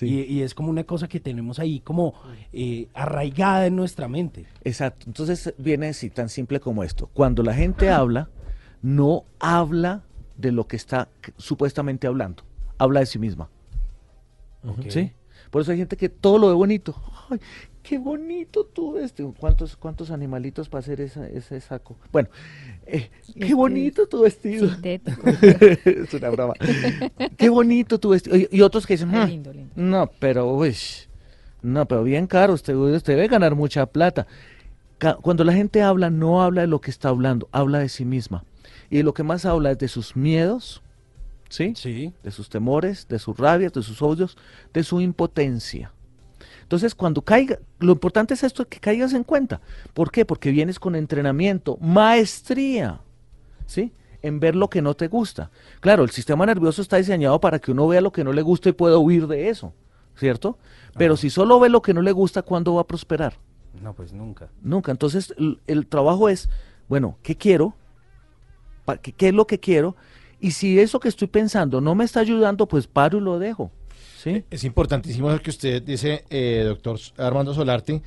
Y, 0.00 0.22
y 0.22 0.42
es 0.42 0.54
como 0.54 0.70
una 0.70 0.84
cosa 0.84 1.08
que 1.08 1.20
tenemos 1.20 1.58
ahí 1.58 1.80
como 1.80 2.14
eh, 2.52 2.88
arraigada 2.94 3.66
en 3.66 3.76
nuestra 3.76 4.08
mente. 4.08 4.46
Exacto. 4.64 5.04
Entonces 5.06 5.54
viene 5.58 5.88
así, 5.88 6.10
tan 6.10 6.28
simple 6.28 6.58
como 6.58 6.82
esto. 6.82 7.08
Cuando 7.12 7.42
la 7.42 7.54
gente 7.54 7.90
habla, 7.90 8.28
no 8.82 9.24
habla 9.38 10.02
de 10.36 10.52
lo 10.52 10.66
que 10.66 10.76
está 10.76 11.08
supuestamente 11.36 12.06
hablando, 12.06 12.42
habla 12.78 13.00
de 13.00 13.06
sí 13.06 13.18
misma. 13.18 13.48
¿Sí? 14.88 15.12
Por 15.56 15.62
eso 15.62 15.72
hay 15.72 15.78
gente 15.78 15.96
que 15.96 16.10
todo 16.10 16.36
lo 16.36 16.48
ve 16.48 16.52
bonito. 16.52 16.94
¡Ay, 17.30 17.40
qué 17.82 17.96
bonito 17.96 18.66
tú 18.66 18.98
este! 18.98 19.24
¿Cuántos, 19.40 19.74
cuántos 19.74 20.10
animalitos 20.10 20.68
para 20.68 20.80
hacer 20.80 21.00
esa- 21.00 21.26
ese 21.30 21.58
saco? 21.62 21.96
Bueno, 22.12 22.28
eh, 22.86 23.08
qué 23.32 23.40
Este, 23.44 23.54
bonito 23.54 24.06
tu 24.06 24.20
vestido. 24.20 24.68
Sintético. 24.68 25.22
es 25.82 26.12
una 26.12 26.28
broma. 26.28 26.52
qué 27.38 27.48
bonito 27.48 27.98
tu 27.98 28.10
vestido. 28.10 28.36
Y, 28.36 28.48
y 28.52 28.60
otros 28.60 28.86
que 28.86 28.92
dicen, 28.98 29.08
"Mm, 29.08 29.24
lindo, 29.28 29.50
lindo. 29.50 29.72
no, 29.76 30.10
pero, 30.18 30.46
uy, 30.52 30.76
no, 31.62 31.88
pero 31.88 32.04
bien 32.04 32.26
caro, 32.26 32.52
usted, 32.52 32.74
usted 32.74 33.14
debe 33.14 33.26
ganar 33.26 33.54
mucha 33.54 33.86
plata. 33.86 34.26
Cuando 35.22 35.42
la 35.42 35.54
gente 35.54 35.80
habla, 35.80 36.10
no 36.10 36.42
habla 36.42 36.60
de 36.60 36.66
lo 36.66 36.82
que 36.82 36.90
está 36.90 37.08
hablando, 37.08 37.48
habla 37.50 37.78
de 37.78 37.88
sí 37.88 38.04
misma. 38.04 38.44
Y 38.90 39.02
lo 39.04 39.14
que 39.14 39.22
más 39.22 39.46
habla 39.46 39.70
es 39.70 39.78
de 39.78 39.88
sus 39.88 40.16
miedos, 40.16 40.82
¿sí? 41.48 41.72
Sí. 41.76 42.12
De 42.22 42.30
sus 42.30 42.48
temores, 42.48 43.06
de 43.08 43.18
sus 43.18 43.36
rabias, 43.36 43.72
de 43.72 43.82
sus 43.82 44.02
odios, 44.02 44.36
de 44.72 44.82
su 44.82 45.00
impotencia. 45.00 45.92
Entonces, 46.62 46.94
cuando 46.94 47.22
caiga, 47.22 47.60
lo 47.78 47.92
importante 47.92 48.34
es 48.34 48.42
esto, 48.42 48.66
que 48.66 48.80
caigas 48.80 49.12
en 49.12 49.22
cuenta. 49.22 49.60
¿Por 49.94 50.10
qué? 50.10 50.24
Porque 50.24 50.50
vienes 50.50 50.80
con 50.80 50.96
entrenamiento, 50.96 51.78
maestría, 51.80 53.00
¿sí? 53.66 53.92
En 54.20 54.40
ver 54.40 54.56
lo 54.56 54.68
que 54.68 54.82
no 54.82 54.94
te 54.94 55.06
gusta. 55.06 55.50
Claro, 55.80 56.02
el 56.02 56.10
sistema 56.10 56.44
nervioso 56.44 56.82
está 56.82 56.96
diseñado 56.96 57.40
para 57.40 57.60
que 57.60 57.70
uno 57.70 57.86
vea 57.86 58.00
lo 58.00 58.10
que 58.10 58.24
no 58.24 58.32
le 58.32 58.42
gusta 58.42 58.68
y 58.68 58.72
pueda 58.72 58.98
huir 58.98 59.28
de 59.28 59.48
eso, 59.48 59.74
¿cierto? 60.16 60.58
Pero 60.98 61.16
si 61.16 61.30
solo 61.30 61.60
ve 61.60 61.68
lo 61.68 61.82
que 61.82 61.94
no 61.94 62.02
le 62.02 62.10
gusta, 62.10 62.42
¿cuándo 62.42 62.74
va 62.74 62.80
a 62.80 62.86
prosperar? 62.86 63.34
No, 63.80 63.94
pues 63.94 64.12
nunca. 64.12 64.48
Nunca. 64.60 64.90
Entonces, 64.90 65.34
el, 65.38 65.60
el 65.68 65.86
trabajo 65.86 66.28
es, 66.28 66.48
bueno, 66.88 67.16
¿qué 67.22 67.36
quiero? 67.36 67.76
¿Qué, 69.02 69.12
qué 69.12 69.28
es 69.28 69.34
lo 69.34 69.46
que 69.46 69.60
quiero? 69.60 69.94
Y 70.40 70.50
si 70.52 70.78
eso 70.78 71.00
que 71.00 71.08
estoy 71.08 71.28
pensando 71.28 71.80
no 71.80 71.94
me 71.94 72.04
está 72.04 72.20
ayudando, 72.20 72.66
pues 72.66 72.86
paro 72.86 73.18
y 73.18 73.20
lo 73.20 73.38
dejo. 73.38 73.70
¿Sí? 74.22 74.44
Es 74.50 74.64
importantísimo 74.64 75.30
lo 75.30 75.40
que 75.40 75.50
usted 75.50 75.82
dice, 75.82 76.24
eh, 76.30 76.64
doctor 76.66 76.98
Armando 77.16 77.54
Solarte, 77.54 78.02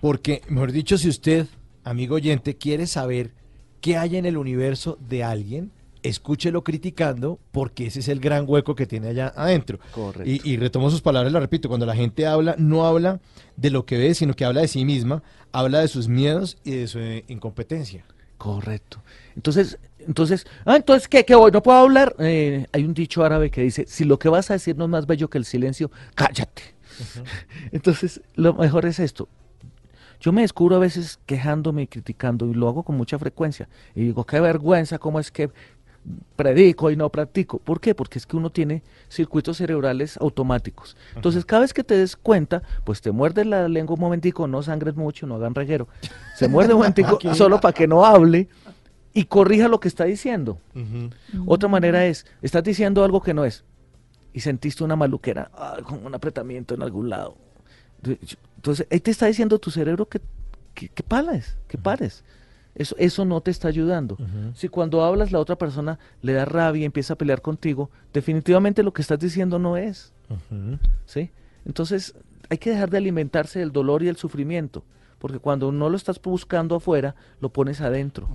porque, 0.00 0.42
mejor 0.48 0.72
dicho, 0.72 0.96
si 0.96 1.08
usted, 1.08 1.46
amigo 1.84 2.14
oyente, 2.14 2.56
quiere 2.56 2.86
saber 2.86 3.32
qué 3.80 3.96
hay 3.96 4.16
en 4.16 4.26
el 4.26 4.36
universo 4.36 4.98
de 5.00 5.24
alguien, 5.24 5.72
escúchelo 6.02 6.62
criticando 6.62 7.38
porque 7.50 7.86
ese 7.86 8.00
es 8.00 8.08
el 8.08 8.20
gran 8.20 8.44
hueco 8.46 8.74
que 8.74 8.86
tiene 8.86 9.08
allá 9.08 9.32
adentro. 9.36 9.78
Correcto. 9.92 10.30
Y, 10.30 10.40
y 10.44 10.56
retomo 10.56 10.90
sus 10.90 11.00
palabras, 11.00 11.32
la 11.32 11.40
repito, 11.40 11.68
cuando 11.68 11.86
la 11.86 11.96
gente 11.96 12.26
habla, 12.26 12.54
no 12.58 12.86
habla 12.86 13.20
de 13.56 13.70
lo 13.70 13.84
que 13.84 13.98
ve, 13.98 14.14
sino 14.14 14.34
que 14.34 14.44
habla 14.44 14.60
de 14.60 14.68
sí 14.68 14.84
misma, 14.84 15.22
habla 15.52 15.80
de 15.80 15.88
sus 15.88 16.08
miedos 16.08 16.58
y 16.64 16.72
de 16.72 16.86
su 16.86 16.98
eh, 17.00 17.24
incompetencia. 17.28 18.04
Correcto. 18.36 19.02
Entonces, 19.34 19.78
entonces, 20.08 20.46
ah, 20.64 20.76
entonces, 20.76 21.06
¿qué? 21.06 21.26
¿Qué 21.26 21.34
voy? 21.34 21.52
¿No 21.52 21.62
puedo 21.62 21.76
hablar? 21.76 22.16
Eh, 22.18 22.66
hay 22.72 22.84
un 22.84 22.94
dicho 22.94 23.22
árabe 23.22 23.50
que 23.50 23.60
dice, 23.60 23.84
si 23.86 24.04
lo 24.04 24.18
que 24.18 24.30
vas 24.30 24.50
a 24.50 24.54
decir 24.54 24.74
no 24.74 24.84
es 24.84 24.90
más 24.90 25.06
bello 25.06 25.28
que 25.28 25.36
el 25.36 25.44
silencio, 25.44 25.90
cállate. 26.14 26.62
Entonces, 27.72 28.22
lo 28.34 28.54
mejor 28.54 28.86
es 28.86 29.00
esto. 29.00 29.28
Yo 30.18 30.32
me 30.32 30.40
descubro 30.40 30.76
a 30.76 30.78
veces 30.78 31.20
quejándome 31.26 31.82
y 31.82 31.86
criticando 31.86 32.46
y 32.46 32.54
lo 32.54 32.68
hago 32.68 32.84
con 32.84 32.96
mucha 32.96 33.18
frecuencia. 33.18 33.68
Y 33.94 34.00
digo, 34.00 34.24
qué 34.24 34.40
vergüenza, 34.40 34.98
cómo 34.98 35.20
es 35.20 35.30
que 35.30 35.50
predico 36.36 36.90
y 36.90 36.96
no 36.96 37.10
practico. 37.10 37.58
¿Por 37.58 37.78
qué? 37.78 37.94
Porque 37.94 38.18
es 38.18 38.24
que 38.24 38.38
uno 38.38 38.50
tiene 38.50 38.82
circuitos 39.10 39.58
cerebrales 39.58 40.16
automáticos. 40.16 40.96
Entonces, 41.14 41.44
cada 41.44 41.60
vez 41.60 41.74
que 41.74 41.84
te 41.84 41.98
des 41.98 42.16
cuenta, 42.16 42.62
pues 42.84 43.02
te 43.02 43.12
muerde 43.12 43.44
la 43.44 43.68
lengua 43.68 43.94
un 43.94 44.00
momentico, 44.00 44.48
no 44.48 44.62
sangres 44.62 44.96
mucho, 44.96 45.26
no 45.26 45.34
hagan 45.34 45.54
reguero. 45.54 45.86
Se 46.34 46.48
muerde 46.48 46.72
un 46.72 46.78
momentico 46.78 47.18
solo 47.34 47.60
para 47.60 47.74
que 47.74 47.86
no 47.86 48.06
hable 48.06 48.48
y 49.14 49.24
corrija 49.24 49.68
lo 49.68 49.80
que 49.80 49.88
está 49.88 50.04
diciendo. 50.04 50.60
Otra 51.46 51.68
manera 51.68 52.06
es, 52.06 52.26
estás 52.42 52.62
diciendo 52.62 53.04
algo 53.04 53.22
que 53.22 53.34
no 53.34 53.44
es 53.44 53.64
y 54.32 54.40
sentiste 54.40 54.84
una 54.84 54.96
maluquera, 54.96 55.50
ah, 55.54 55.78
con 55.82 56.04
un 56.04 56.14
apretamiento 56.14 56.74
en 56.74 56.82
algún 56.82 57.08
lado. 57.08 57.36
Entonces, 58.56 58.86
ahí 58.90 59.00
te 59.00 59.10
está 59.10 59.26
diciendo 59.26 59.58
tu 59.58 59.70
cerebro 59.70 60.06
que, 60.06 60.20
que, 60.74 60.88
que 60.88 61.02
pares, 61.02 61.56
que 61.66 61.78
pares. 61.78 62.22
Eso, 62.74 62.94
eso 62.98 63.24
no 63.24 63.40
te 63.40 63.50
está 63.50 63.66
ayudando. 63.66 64.16
Si 64.54 64.68
cuando 64.68 65.02
hablas 65.02 65.32
la 65.32 65.40
otra 65.40 65.56
persona 65.56 65.98
le 66.22 66.32
da 66.32 66.44
rabia 66.44 66.82
y 66.82 66.84
empieza 66.84 67.14
a 67.14 67.18
pelear 67.18 67.42
contigo, 67.42 67.90
definitivamente 68.12 68.84
lo 68.84 68.92
que 68.92 69.02
estás 69.02 69.18
diciendo 69.18 69.58
no 69.58 69.76
es. 69.76 70.12
¿sí? 71.04 71.32
Entonces, 71.64 72.14
hay 72.48 72.58
que 72.58 72.70
dejar 72.70 72.90
de 72.90 72.98
alimentarse 72.98 73.58
del 73.58 73.72
dolor 73.72 74.04
y 74.04 74.08
el 74.08 74.16
sufrimiento, 74.16 74.84
porque 75.18 75.40
cuando 75.40 75.72
no 75.72 75.88
lo 75.88 75.96
estás 75.96 76.22
buscando 76.22 76.76
afuera, 76.76 77.16
lo 77.40 77.48
pones 77.48 77.80
adentro. 77.80 78.28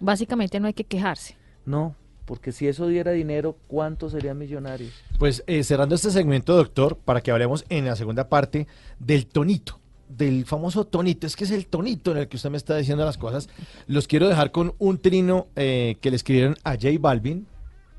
Básicamente 0.00 0.60
no 0.60 0.66
hay 0.66 0.74
que 0.74 0.84
quejarse. 0.84 1.36
No, 1.64 1.96
porque 2.24 2.52
si 2.52 2.66
eso 2.66 2.86
diera 2.88 3.12
dinero, 3.12 3.56
¿cuántos 3.66 4.12
serían 4.12 4.38
millonarios? 4.38 4.92
Pues 5.18 5.44
eh, 5.46 5.62
cerrando 5.62 5.94
este 5.94 6.10
segmento, 6.10 6.56
doctor, 6.56 6.96
para 6.96 7.20
que 7.20 7.30
hablemos 7.30 7.64
en 7.68 7.84
la 7.84 7.96
segunda 7.96 8.28
parte 8.28 8.66
del 8.98 9.26
tonito, 9.26 9.78
del 10.08 10.46
famoso 10.46 10.86
tonito. 10.86 11.26
Es 11.26 11.36
que 11.36 11.44
es 11.44 11.50
el 11.50 11.66
tonito 11.66 12.12
en 12.12 12.18
el 12.18 12.28
que 12.28 12.36
usted 12.36 12.50
me 12.50 12.56
está 12.56 12.76
diciendo 12.76 13.04
las 13.04 13.18
cosas. 13.18 13.48
Los 13.86 14.08
quiero 14.08 14.28
dejar 14.28 14.52
con 14.52 14.74
un 14.78 14.98
trino 14.98 15.48
eh, 15.56 15.96
que 16.00 16.10
le 16.10 16.16
escribieron 16.16 16.56
a 16.64 16.72
J 16.72 16.88
Balvin 16.98 17.46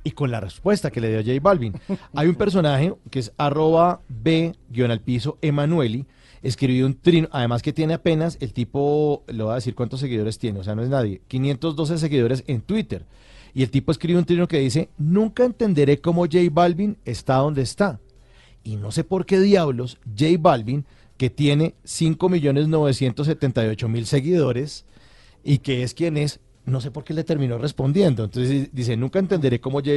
y 0.04 0.12
con 0.12 0.32
la 0.32 0.40
respuesta 0.40 0.92
que 0.92 1.02
le 1.02 1.10
dio 1.10 1.20
J 1.22 1.40
Balvin. 1.42 1.74
Hay 2.14 2.28
un 2.28 2.36
personaje 2.36 2.94
que 3.10 3.20
es 3.20 3.32
arroba 3.38 4.02
b 4.08 4.54
al 4.88 5.02
piso 5.02 5.38
Emanueli. 5.42 6.06
Escribió 6.42 6.86
un 6.86 7.00
trino, 7.00 7.28
además 7.32 7.62
que 7.62 7.74
tiene 7.74 7.96
apenas, 7.96 8.38
el 8.40 8.54
tipo, 8.54 9.24
le 9.28 9.44
voy 9.44 9.52
a 9.52 9.56
decir 9.56 9.76
cuántos 9.76 10.00
seguidores 10.00 10.38
tiene, 10.38 10.60
o 10.60 10.64
sea, 10.64 10.76
no 10.76 10.84
es 10.84 10.90
nadie, 10.90 11.22
512 11.28 11.98
seguidores 11.98 12.44
en 12.48 12.62
Twitter. 12.62 13.06
Y 13.54 13.64
el 13.64 13.72
tipo 13.72 13.92
escribe 13.92 14.20
un 14.20 14.26
trino 14.26 14.48
que 14.48 14.60
dice, 14.60 14.90
nunca 14.98 15.46
entenderé 15.46 16.02
cómo 16.02 16.26
J 16.26 16.40
Balvin 16.52 16.98
está 17.06 17.38
donde 17.38 17.62
está. 17.62 18.00
Y 18.64 18.76
no 18.76 18.92
sé 18.92 19.04
por 19.04 19.26
qué 19.26 19.40
diablos 19.40 19.98
J 20.18 20.36
Balvin, 20.40 20.86
que 21.18 21.30
tiene 21.30 21.76
5.978.000 21.86 24.04
seguidores 24.04 24.86
y 25.44 25.60
que 25.60 25.84
es 25.84 25.94
quien 25.94 26.18
es, 26.18 26.40
no 26.66 26.82
sé 26.82 26.92
por 26.92 27.04
qué 27.04 27.14
le 27.14 27.24
terminó 27.24 27.58
respondiendo. 27.58 28.26
Entonces 28.26 28.70
dice, 28.74 28.98
nunca 28.98 29.20
entenderé 29.20 29.62
cómo 29.62 29.80
J, 29.80 29.92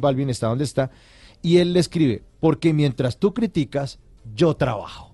Balvin 0.00 0.28
está 0.28 0.48
donde 0.48 0.64
está. 0.64 0.90
Y 1.40 1.58
él 1.58 1.72
le 1.72 1.78
escribe, 1.80 2.22
porque 2.40 2.74
mientras 2.74 3.18
tú 3.18 3.32
criticas, 3.32 3.98
yo 4.34 4.54
trabajo. 4.54 5.09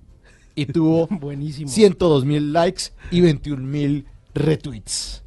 Y 0.57 0.67
tuvo 0.67 1.07
Buenísimo. 1.11 1.69
102 1.71 2.25
mil 2.25 2.53
likes 2.53 2.85
y 3.13 3.21
21 3.21 3.63
mil 3.63 4.07
retweets. 4.35 5.23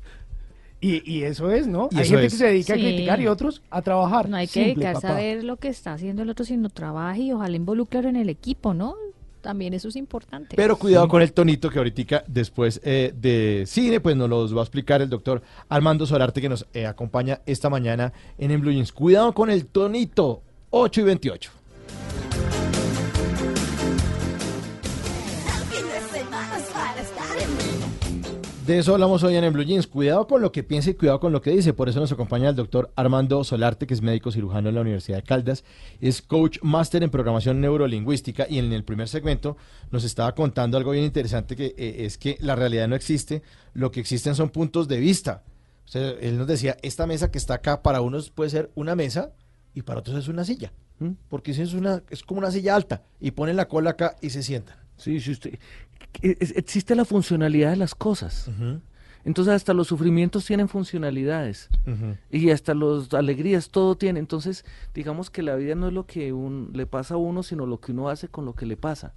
Y, 0.81 1.09
y 1.11 1.23
eso 1.23 1.51
es, 1.51 1.67
¿no? 1.67 1.89
Y 1.91 1.97
Hay 1.99 2.05
gente 2.07 2.25
es. 2.27 2.33
que 2.33 2.37
se 2.39 2.45
dedica 2.47 2.73
Sí. 2.75 2.79
a 2.79 2.83
criticar 2.83 3.21
y 3.21 3.27
otros 3.27 3.61
a 3.69 3.81
trabajar. 3.81 4.29
No 4.29 4.37
hay 4.37 4.47
que 4.47 4.53
Simple, 4.65 4.73
dedicarse 4.85 5.01
papá. 5.07 5.13
a 5.13 5.21
ver 5.21 5.43
lo 5.43 5.57
que 5.57 5.67
está 5.69 5.93
haciendo 5.93 6.23
el 6.23 6.29
otro, 6.29 6.45
sino 6.45 6.69
trabaje 6.69 7.21
y 7.21 7.31
ojalá 7.33 7.55
involucrarlo 7.55 8.09
en 8.09 8.15
el 8.15 8.29
equipo, 8.29 8.73
¿no? 8.73 8.95
También 9.41 9.73
eso 9.73 9.87
es 9.89 9.95
importante. 9.95 10.55
Pero 10.57 10.77
cuidado 10.77 11.07
con 11.07 11.21
el 11.21 11.31
tonito 11.31 11.69
que 11.69 11.77
ahorita 11.77 12.23
después 12.27 12.81
eh, 12.83 13.13
de 13.15 13.63
cine, 13.67 13.99
pues 14.01 14.15
nos 14.17 14.29
los 14.29 14.53
va 14.55 14.59
a 14.61 14.63
explicar 14.63 15.01
el 15.01 15.09
doctor 15.09 15.41
Armando 15.69 16.05
Solarte 16.05 16.41
que 16.41 16.49
nos 16.49 16.65
eh, 16.73 16.85
acompaña 16.85 17.39
esta 17.45 17.69
mañana 17.69 18.11
en 18.37 18.51
En 18.51 18.59
Blue 18.61 18.71
Jeans. 18.71 18.91
Cuidado 18.91 19.33
con 19.33 19.49
el 19.49 19.65
tonito, 19.67 20.41
8 20.71 21.01
y 21.01 21.03
28. 21.03 21.51
De 28.69 28.77
eso 28.77 28.93
hablamos 28.93 29.23
hoy 29.23 29.35
en, 29.35 29.43
en 29.43 29.51
Blue 29.51 29.63
Jeans. 29.63 29.87
Cuidado 29.87 30.27
con 30.27 30.43
lo 30.43 30.51
que 30.51 30.61
piensa 30.61 30.91
y 30.91 30.93
cuidado 30.93 31.19
con 31.19 31.31
lo 31.31 31.41
que 31.41 31.49
dice. 31.49 31.73
Por 31.73 31.89
eso 31.89 31.99
nos 31.99 32.11
acompaña 32.11 32.49
el 32.49 32.55
doctor 32.55 32.93
Armando 32.95 33.43
Solarte, 33.43 33.87
que 33.87 33.95
es 33.95 34.03
médico 34.03 34.31
cirujano 34.31 34.69
en 34.69 34.75
la 34.75 34.81
Universidad 34.81 35.17
de 35.17 35.23
Caldas. 35.23 35.63
Es 36.01 36.21
coach 36.21 36.59
máster 36.61 37.01
en 37.01 37.09
programación 37.09 37.61
neurolingüística 37.61 38.45
y 38.47 38.59
en 38.59 38.71
el 38.71 38.83
primer 38.83 39.07
segmento 39.07 39.57
nos 39.89 40.03
estaba 40.03 40.35
contando 40.35 40.77
algo 40.77 40.91
bien 40.91 41.03
interesante 41.03 41.55
que 41.55 41.73
eh, 41.79 42.05
es 42.05 42.19
que 42.19 42.37
la 42.41 42.55
realidad 42.55 42.87
no 42.87 42.95
existe. 42.95 43.41
Lo 43.73 43.89
que 43.89 44.01
existen 44.01 44.35
son 44.35 44.51
puntos 44.51 44.87
de 44.87 44.99
vista. 44.99 45.41
O 45.85 45.87
sea, 45.87 46.07
él 46.21 46.37
nos 46.37 46.45
decía, 46.45 46.77
esta 46.83 47.07
mesa 47.07 47.31
que 47.31 47.39
está 47.39 47.55
acá 47.55 47.81
para 47.81 48.01
unos 48.01 48.29
puede 48.29 48.51
ser 48.51 48.69
una 48.75 48.95
mesa 48.95 49.31
y 49.73 49.81
para 49.81 50.01
otros 50.01 50.15
es 50.15 50.27
una 50.27 50.45
silla. 50.45 50.73
¿Mm? 50.99 51.13
Porque 51.27 51.55
si 51.55 51.63
es, 51.63 51.73
una, 51.73 52.03
es 52.11 52.21
como 52.21 52.37
una 52.37 52.51
silla 52.51 52.75
alta 52.75 53.01
y 53.19 53.31
ponen 53.31 53.55
la 53.55 53.67
cola 53.67 53.89
acá 53.89 54.15
y 54.21 54.29
se 54.29 54.43
sientan. 54.43 54.77
Sí, 54.99 55.21
sí, 55.21 55.31
usted, 55.31 55.57
existe 56.21 56.95
la 56.95 57.05
funcionalidad 57.05 57.71
de 57.71 57.77
las 57.77 57.95
cosas. 57.95 58.49
Entonces 59.25 59.53
hasta 59.53 59.73
los 59.73 59.87
sufrimientos 59.87 60.45
tienen 60.45 60.69
funcionalidades 60.69 61.69
y 62.31 62.49
hasta 62.51 62.73
las 62.73 63.13
alegrías, 63.13 63.69
todo 63.69 63.95
tiene. 63.97 64.19
Entonces, 64.19 64.63
digamos 64.93 65.29
que 65.29 65.43
la 65.43 65.55
vida 65.55 65.75
no 65.75 65.87
es 65.87 65.93
lo 65.93 66.05
que 66.05 66.31
un- 66.31 66.71
le 66.73 66.85
pasa 66.87 67.15
a 67.15 67.17
uno, 67.17 67.43
sino 67.43 67.65
lo 67.65 67.79
que 67.81 67.91
uno 67.91 68.09
hace 68.09 68.29
con 68.29 68.45
lo 68.45 68.53
que 68.53 68.65
le 68.65 68.77
pasa. 68.77 69.13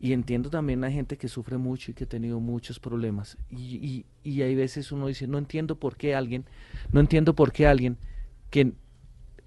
Y 0.00 0.12
entiendo 0.14 0.48
también 0.50 0.84
a 0.84 0.90
gente 0.90 1.16
que 1.18 1.28
sufre 1.28 1.58
mucho 1.58 1.90
y 1.90 1.94
que 1.94 2.04
ha 2.04 2.08
tenido 2.08 2.40
muchos 2.40 2.80
problemas. 2.80 3.36
Y, 3.50 3.76
y, 3.76 4.06
y 4.24 4.42
hay 4.42 4.54
veces 4.54 4.90
uno 4.90 5.06
dice, 5.06 5.26
no 5.26 5.36
entiendo 5.38 5.76
por 5.78 5.96
qué 5.96 6.14
alguien, 6.14 6.44
no 6.90 7.00
entiendo 7.00 7.34
por 7.34 7.52
qué 7.52 7.66
alguien 7.66 7.98
que 8.50 8.72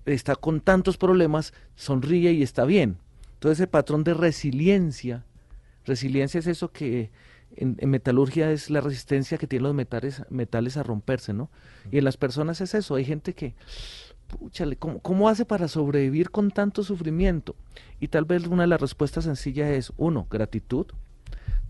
está 0.05 0.35
con 0.35 0.61
tantos 0.61 0.97
problemas 0.97 1.51
sonríe 1.75 2.31
y 2.31 2.43
está 2.43 2.63
bien. 2.65 2.97
Entonces 3.33 3.59
ese 3.59 3.67
patrón 3.67 4.03
de 4.03 4.13
resiliencia, 4.13 5.25
resiliencia 5.89 6.39
es 6.39 6.47
eso 6.47 6.71
que 6.71 7.11
en, 7.55 7.75
en 7.79 7.89
metalurgia 7.89 8.51
es 8.51 8.69
la 8.69 8.81
resistencia 8.81 9.37
que 9.37 9.47
tienen 9.47 9.63
los 9.63 9.75
metales, 9.75 10.23
metales 10.29 10.77
a 10.77 10.83
romperse, 10.83 11.33
¿no? 11.33 11.49
Y 11.91 11.97
en 11.97 12.05
las 12.05 12.17
personas 12.17 12.61
es 12.61 12.73
eso, 12.73 12.95
hay 12.95 13.05
gente 13.05 13.33
que, 13.33 13.55
púchale, 14.27 14.77
¿cómo, 14.77 14.99
cómo 14.99 15.27
hace 15.27 15.45
para 15.45 15.67
sobrevivir 15.67 16.29
con 16.31 16.51
tanto 16.51 16.83
sufrimiento? 16.83 17.55
Y 17.99 18.07
tal 18.07 18.25
vez 18.25 18.47
una 18.47 18.63
de 18.63 18.67
las 18.67 18.81
respuestas 18.81 19.25
sencillas 19.25 19.69
es, 19.71 19.93
uno, 19.97 20.27
gratitud, 20.29 20.85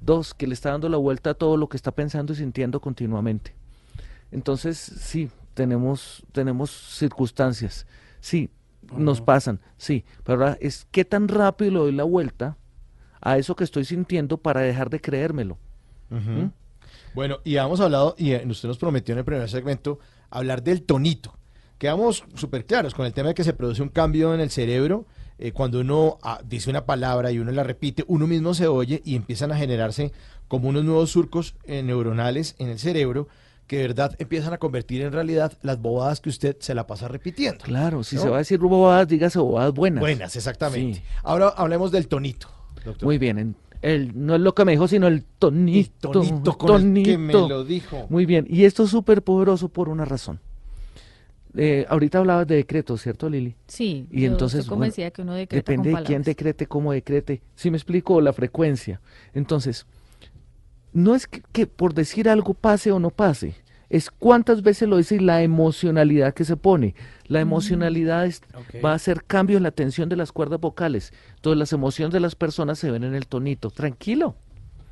dos, 0.01 0.33
que 0.33 0.47
le 0.47 0.53
está 0.53 0.71
dando 0.71 0.89
la 0.89 0.97
vuelta 0.97 1.31
a 1.31 1.33
todo 1.33 1.57
lo 1.57 1.69
que 1.69 1.77
está 1.77 1.91
pensando 1.91 2.33
y 2.33 2.35
sintiendo 2.35 2.79
continuamente. 2.79 3.55
Entonces, 4.31 4.77
sí, 4.77 5.29
tenemos, 5.53 6.23
tenemos 6.31 6.69
circunstancias, 6.69 7.88
sí, 8.19 8.49
nos 8.95 9.21
pasan, 9.21 9.59
sí, 9.77 10.05
pero 10.23 10.39
ahora 10.39 10.57
es 10.61 10.88
qué 10.91 11.05
tan 11.05 11.27
rápido 11.27 11.71
le 11.71 11.79
doy 11.79 11.91
la 11.91 12.03
vuelta 12.03 12.57
a 13.21 13.38
eso 13.38 13.55
que 13.55 13.63
estoy 13.63 13.85
sintiendo 13.85 14.38
para 14.38 14.61
dejar 14.61 14.89
de 14.89 15.01
creérmelo. 15.01 15.57
¿Mm? 16.09 16.47
Bueno, 17.13 17.39
y 17.43 17.57
hemos 17.57 17.79
hablado, 17.79 18.15
y 18.17 18.31
eh, 18.31 18.45
usted 18.47 18.67
nos 18.67 18.77
prometió 18.77 19.13
en 19.13 19.19
el 19.19 19.25
primer 19.25 19.49
segmento, 19.49 19.99
hablar 20.29 20.63
del 20.63 20.83
tonito. 20.83 21.38
Quedamos 21.77 22.23
súper 22.35 22.65
claros 22.65 22.93
con 22.93 23.05
el 23.05 23.13
tema 23.13 23.29
de 23.29 23.33
que 23.33 23.43
se 23.43 23.53
produce 23.53 23.81
un 23.81 23.89
cambio 23.89 24.33
en 24.33 24.41
el 24.41 24.49
cerebro. 24.49 25.05
eh, 25.38 25.53
cuando 25.53 25.79
uno 25.79 26.17
ah, 26.21 26.41
dice 26.45 26.69
una 26.69 26.85
palabra 26.85 27.31
y 27.31 27.39
uno 27.39 27.51
la 27.51 27.63
repite, 27.63 28.03
uno 28.07 28.27
mismo 28.27 28.53
se 28.53 28.67
oye 28.67 29.01
y 29.05 29.15
empiezan 29.15 29.53
a 29.53 29.57
generarse 29.57 30.11
como 30.49 30.67
unos 30.67 30.83
nuevos 30.83 31.11
surcos 31.11 31.55
eh, 31.63 31.81
neuronales 31.81 32.55
en 32.59 32.67
el 32.67 32.79
cerebro 32.79 33.29
que 33.65 33.77
de 33.77 33.83
verdad 33.83 34.15
empiezan 34.17 34.51
a 34.51 34.57
convertir 34.57 35.03
en 35.03 35.13
realidad 35.13 35.53
las 35.61 35.79
bobadas 35.79 36.19
que 36.19 36.29
usted 36.29 36.57
se 36.59 36.73
la 36.73 36.88
pasa 36.88 37.07
repitiendo. 37.07 37.63
Claro, 37.63 38.03
si 38.03 38.15
¿No? 38.15 38.23
se 38.23 38.29
va 38.29 38.38
a 38.38 38.39
decir 38.39 38.57
bobadas, 38.57 39.07
dígase 39.07 39.38
bobadas 39.38 39.73
buenas. 39.73 40.01
Buenas, 40.01 40.35
exactamente. 40.35 40.99
Sí. 40.99 41.03
Ahora 41.21 41.49
hablemos 41.49 41.91
del 41.91 42.07
tonito. 42.07 42.49
Doctor. 42.86 43.05
Muy 43.07 43.17
bien, 43.17 43.38
en- 43.39 43.55
el, 43.81 44.12
no 44.13 44.36
es 44.36 44.41
lo 44.41 44.53
que 44.53 44.65
me 44.65 44.74
dijo, 44.74 44.88
sino 44.89 45.07
el 45.07 45.19
Y 45.19 45.24
tonito. 45.39 46.12
tonito 46.12 46.57
con 46.57 46.98
el 46.98 47.03
que 47.03 47.17
me 47.17 47.33
lo 47.33 47.63
dijo. 47.63 48.07
Muy 48.09 48.25
bien, 48.25 48.45
y 48.50 48.65
esto 48.65 48.83
es 48.83 48.89
súper 48.89 49.21
poderoso 49.21 49.69
por 49.69 49.88
una 49.89 50.03
razón. 50.05 50.39
Eh, 51.55 51.86
ahorita 51.89 52.19
hablabas 52.19 52.45
de 52.45 52.55
decretos, 52.57 53.01
¿cierto, 53.01 53.27
Lili? 53.29 53.55
Sí, 53.67 54.05
Y 54.12 54.21
yo 54.21 54.27
entonces, 54.27 54.67
bueno, 54.67 54.81
convencida 54.81 55.09
que 55.12 55.21
uno 55.24 55.33
decreta 55.33 55.71
Depende 55.71 55.91
con 55.91 56.01
de 56.01 56.05
quién 56.05 56.21
decrete, 56.21 56.67
cómo 56.67 56.91
decrete. 56.91 57.41
Si 57.55 57.71
me 57.71 57.77
explico 57.77 58.21
la 58.21 58.33
frecuencia. 58.33 59.01
Entonces, 59.33 59.88
no 60.93 61.15
es 61.15 61.25
que, 61.25 61.41
que 61.51 61.65
por 61.65 61.93
decir 61.93 62.29
algo 62.29 62.53
pase 62.53 62.91
o 62.91 63.00
no 63.00 63.09
pase, 63.09 63.55
es 63.89 64.10
cuántas 64.12 64.62
veces 64.62 64.88
lo 64.88 64.98
dice 64.98 65.15
y 65.15 65.19
la 65.19 65.41
emocionalidad 65.43 66.34
que 66.34 66.46
se 66.46 66.55
pone. 66.58 66.96
La 67.25 67.39
emocionalidad 67.41 68.25
es- 68.25 68.41
va 68.84 68.91
a 68.91 68.96
hacer 68.96 69.24
cambio 69.25 69.58
en 69.58 69.63
la 69.63 69.72
tensión 69.72 70.10
de 70.10 70.15
las 70.15 70.31
cuerdas 70.31 70.60
vocales. 70.60 71.13
Entonces 71.36 71.58
las 71.58 71.74
emociones 71.74 72.13
de 72.13 72.19
las 72.19 72.36
personas 72.36 72.77
se 72.79 72.91
ven 72.91 73.03
en 73.03 73.15
el 73.15 73.27
tonito. 73.27 73.72
Tranquilo. 73.72 74.36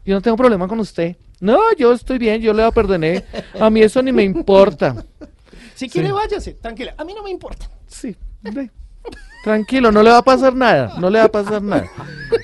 Yo 0.05 0.15
no 0.15 0.21
tengo 0.21 0.37
problema 0.37 0.67
con 0.67 0.79
usted. 0.79 1.15
No, 1.39 1.59
yo 1.77 1.93
estoy 1.93 2.17
bien, 2.17 2.41
yo 2.41 2.53
le 2.53 2.71
perdoné. 2.71 3.23
A 3.59 3.69
mí 3.69 3.81
eso 3.81 4.01
ni 4.01 4.11
me 4.11 4.23
importa. 4.23 4.95
Si 5.75 5.89
quiere, 5.89 6.11
váyase, 6.11 6.53
tranquila. 6.53 6.95
A 6.97 7.03
mí 7.03 7.13
no 7.13 7.21
me 7.23 7.29
importa. 7.29 7.69
Sí, 7.85 8.15
ve. 8.41 8.71
Tranquilo, 9.43 9.91
no 9.91 10.01
le 10.03 10.09
va 10.09 10.17
a 10.17 10.23
pasar 10.23 10.55
nada, 10.55 10.95
no 10.99 11.09
le 11.09 11.19
va 11.19 11.25
a 11.25 11.31
pasar 11.31 11.61
nada. 11.61 11.85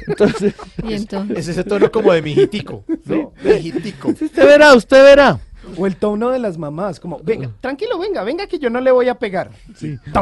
Entonces, 0.07 0.53
Y 0.87 0.93
entonces, 0.93 1.37
Es 1.39 1.47
ese 1.49 1.63
tono 1.63 1.91
como 1.91 2.13
de 2.13 2.21
mijitico, 2.21 2.85
¿no? 3.05 3.33
Mijitico. 3.43 4.09
usted 4.09 4.45
verá, 4.45 4.73
usted 4.75 5.03
verá. 5.03 5.39
O 5.77 5.87
el 5.87 5.95
tono 5.95 6.29
de 6.29 6.39
las 6.39 6.57
mamás, 6.57 6.99
como, 6.99 7.19
venga, 7.19 7.49
tranquilo, 7.61 7.97
venga, 7.99 8.23
venga 8.23 8.47
que 8.47 8.59
yo 8.59 8.69
no 8.69 8.81
le 8.81 8.91
voy 8.91 9.09
a 9.09 9.15
pegar. 9.15 9.51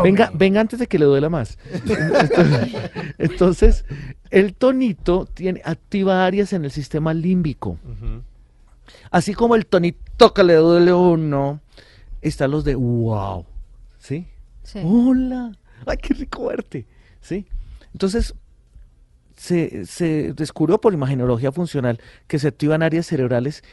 Venga, 0.04 0.32
venga 0.34 0.62
antes 0.62 0.80
de 0.80 0.88
que 0.88 1.00
le 1.00 1.06
duela 1.06 1.30
más. 1.30 1.58
Entonces, 1.74 2.72
entonces, 3.18 3.86
el 4.30 4.54
tonito 4.54 5.26
tiene, 5.26 5.62
activa 5.64 6.26
áreas 6.26 6.54
en 6.54 6.66
el 6.66 6.72
sistema 6.72 7.14
límbico. 7.14 7.78
Así 9.10 9.34
como 9.34 9.56
el 9.56 9.66
tonito 9.66 10.34
que 10.34 10.44
le 10.44 10.56
duele 10.56 10.94
uno, 10.94 11.62
están 12.22 12.52
los 12.52 12.64
de 12.64 12.76
wow. 12.76 13.46
¿Sí? 13.98 14.28
sí. 14.64 14.82
Hola. 14.84 15.52
Ay, 15.86 15.98
qué 15.98 16.14
rico 16.14 16.48
verte. 16.48 16.86
¿Sí? 17.20 17.46
Entonces, 17.94 18.36
se, 19.36 19.86
se 19.86 20.34
descubrió 20.34 20.80
por 20.80 20.94
imagenología 20.94 21.52
funcional 21.52 22.00
que 22.28 22.40
se 22.40 22.48
activan 22.48 22.84
áreas 22.84 23.08
cerebrales 23.08 23.64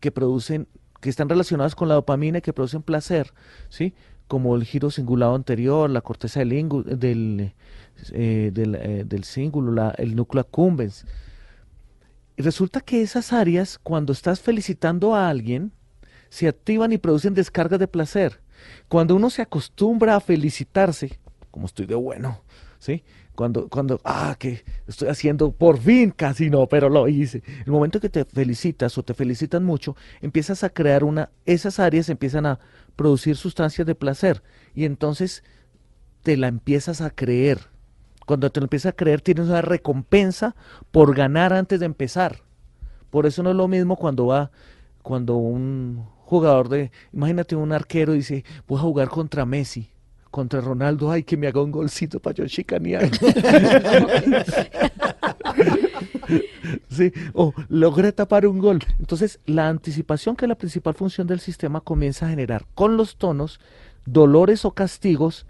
que 0.00 0.10
producen, 0.10 0.68
que 1.00 1.08
están 1.10 1.28
relacionadas 1.28 1.74
con 1.74 1.88
la 1.88 1.94
dopamina 1.94 2.38
y 2.38 2.42
que 2.42 2.52
producen 2.52 2.82
placer, 2.82 3.32
¿sí? 3.68 3.94
Como 4.28 4.56
el 4.56 4.64
giro 4.64 4.90
cingulado 4.90 5.34
anterior, 5.34 5.88
la 5.88 6.00
corteza 6.00 6.40
del, 6.40 6.52
ingu- 6.52 6.84
del, 6.84 7.52
eh, 8.12 8.52
eh, 8.54 9.04
del 9.06 9.24
cíngulo, 9.24 9.92
el 9.96 10.16
núcleo 10.16 10.40
accumbens. 10.40 11.06
Resulta 12.36 12.80
que 12.80 13.02
esas 13.02 13.32
áreas, 13.32 13.78
cuando 13.78 14.12
estás 14.12 14.40
felicitando 14.40 15.14
a 15.14 15.28
alguien, 15.28 15.72
se 16.28 16.48
activan 16.48 16.92
y 16.92 16.98
producen 16.98 17.34
descargas 17.34 17.78
de 17.78 17.88
placer. 17.88 18.40
Cuando 18.88 19.14
uno 19.14 19.30
se 19.30 19.42
acostumbra 19.42 20.16
a 20.16 20.20
felicitarse, 20.20 21.18
como 21.50 21.66
estoy 21.66 21.86
de 21.86 21.94
bueno, 21.94 22.42
¿sí? 22.78 23.04
Cuando, 23.36 23.68
cuando, 23.68 24.00
ah, 24.02 24.34
que 24.38 24.64
estoy 24.88 25.08
haciendo 25.08 25.52
por 25.52 25.78
fin, 25.78 26.10
casi 26.10 26.50
no, 26.50 26.66
pero 26.66 26.88
lo 26.88 27.06
hice. 27.06 27.42
El 27.64 27.70
momento 27.70 28.00
que 28.00 28.08
te 28.08 28.24
felicitas 28.24 28.96
o 28.96 29.02
te 29.02 29.14
felicitan 29.14 29.62
mucho, 29.62 29.94
empiezas 30.22 30.64
a 30.64 30.70
crear 30.70 31.04
una, 31.04 31.30
esas 31.44 31.78
áreas 31.78 32.08
empiezan 32.08 32.46
a 32.46 32.58
producir 32.96 33.36
sustancias 33.36 33.86
de 33.86 33.94
placer 33.94 34.42
y 34.74 34.86
entonces 34.86 35.44
te 36.22 36.36
la 36.36 36.48
empiezas 36.48 37.02
a 37.02 37.10
creer. 37.10 37.60
Cuando 38.24 38.50
te 38.50 38.58
lo 38.58 38.64
empiezas 38.64 38.90
a 38.90 38.96
creer, 38.96 39.20
tienes 39.20 39.46
una 39.46 39.62
recompensa 39.62 40.56
por 40.90 41.14
ganar 41.14 41.52
antes 41.52 41.78
de 41.78 41.86
empezar. 41.86 42.42
Por 43.10 43.26
eso 43.26 43.42
no 43.42 43.50
es 43.50 43.56
lo 43.56 43.68
mismo 43.68 43.96
cuando 43.96 44.26
va, 44.26 44.50
cuando 45.02 45.36
un 45.36 46.06
jugador 46.24 46.70
de, 46.70 46.90
imagínate 47.12 47.54
un 47.54 47.72
arquero 47.72 48.14
dice, 48.14 48.44
voy 48.66 48.78
a 48.78 48.82
jugar 48.82 49.08
contra 49.08 49.46
Messi, 49.46 49.90
contra 50.36 50.60
Ronaldo, 50.60 51.10
ay, 51.10 51.22
que 51.22 51.34
me 51.38 51.46
haga 51.46 51.62
un 51.62 51.70
golcito 51.72 52.20
para 52.20 52.34
yo 52.34 52.46
chicanear. 52.46 53.08
sí, 56.90 57.10
o 57.32 57.54
logré 57.70 58.12
tapar 58.12 58.46
un 58.46 58.58
gol. 58.58 58.80
Entonces, 58.98 59.40
la 59.46 59.68
anticipación, 59.68 60.36
que 60.36 60.44
es 60.44 60.48
la 60.50 60.54
principal 60.58 60.92
función 60.92 61.26
del 61.26 61.40
sistema, 61.40 61.80
comienza 61.80 62.26
a 62.26 62.28
generar 62.28 62.66
con 62.74 62.98
los 62.98 63.16
tonos 63.16 63.60
dolores 64.04 64.66
o 64.66 64.72
castigos 64.72 65.46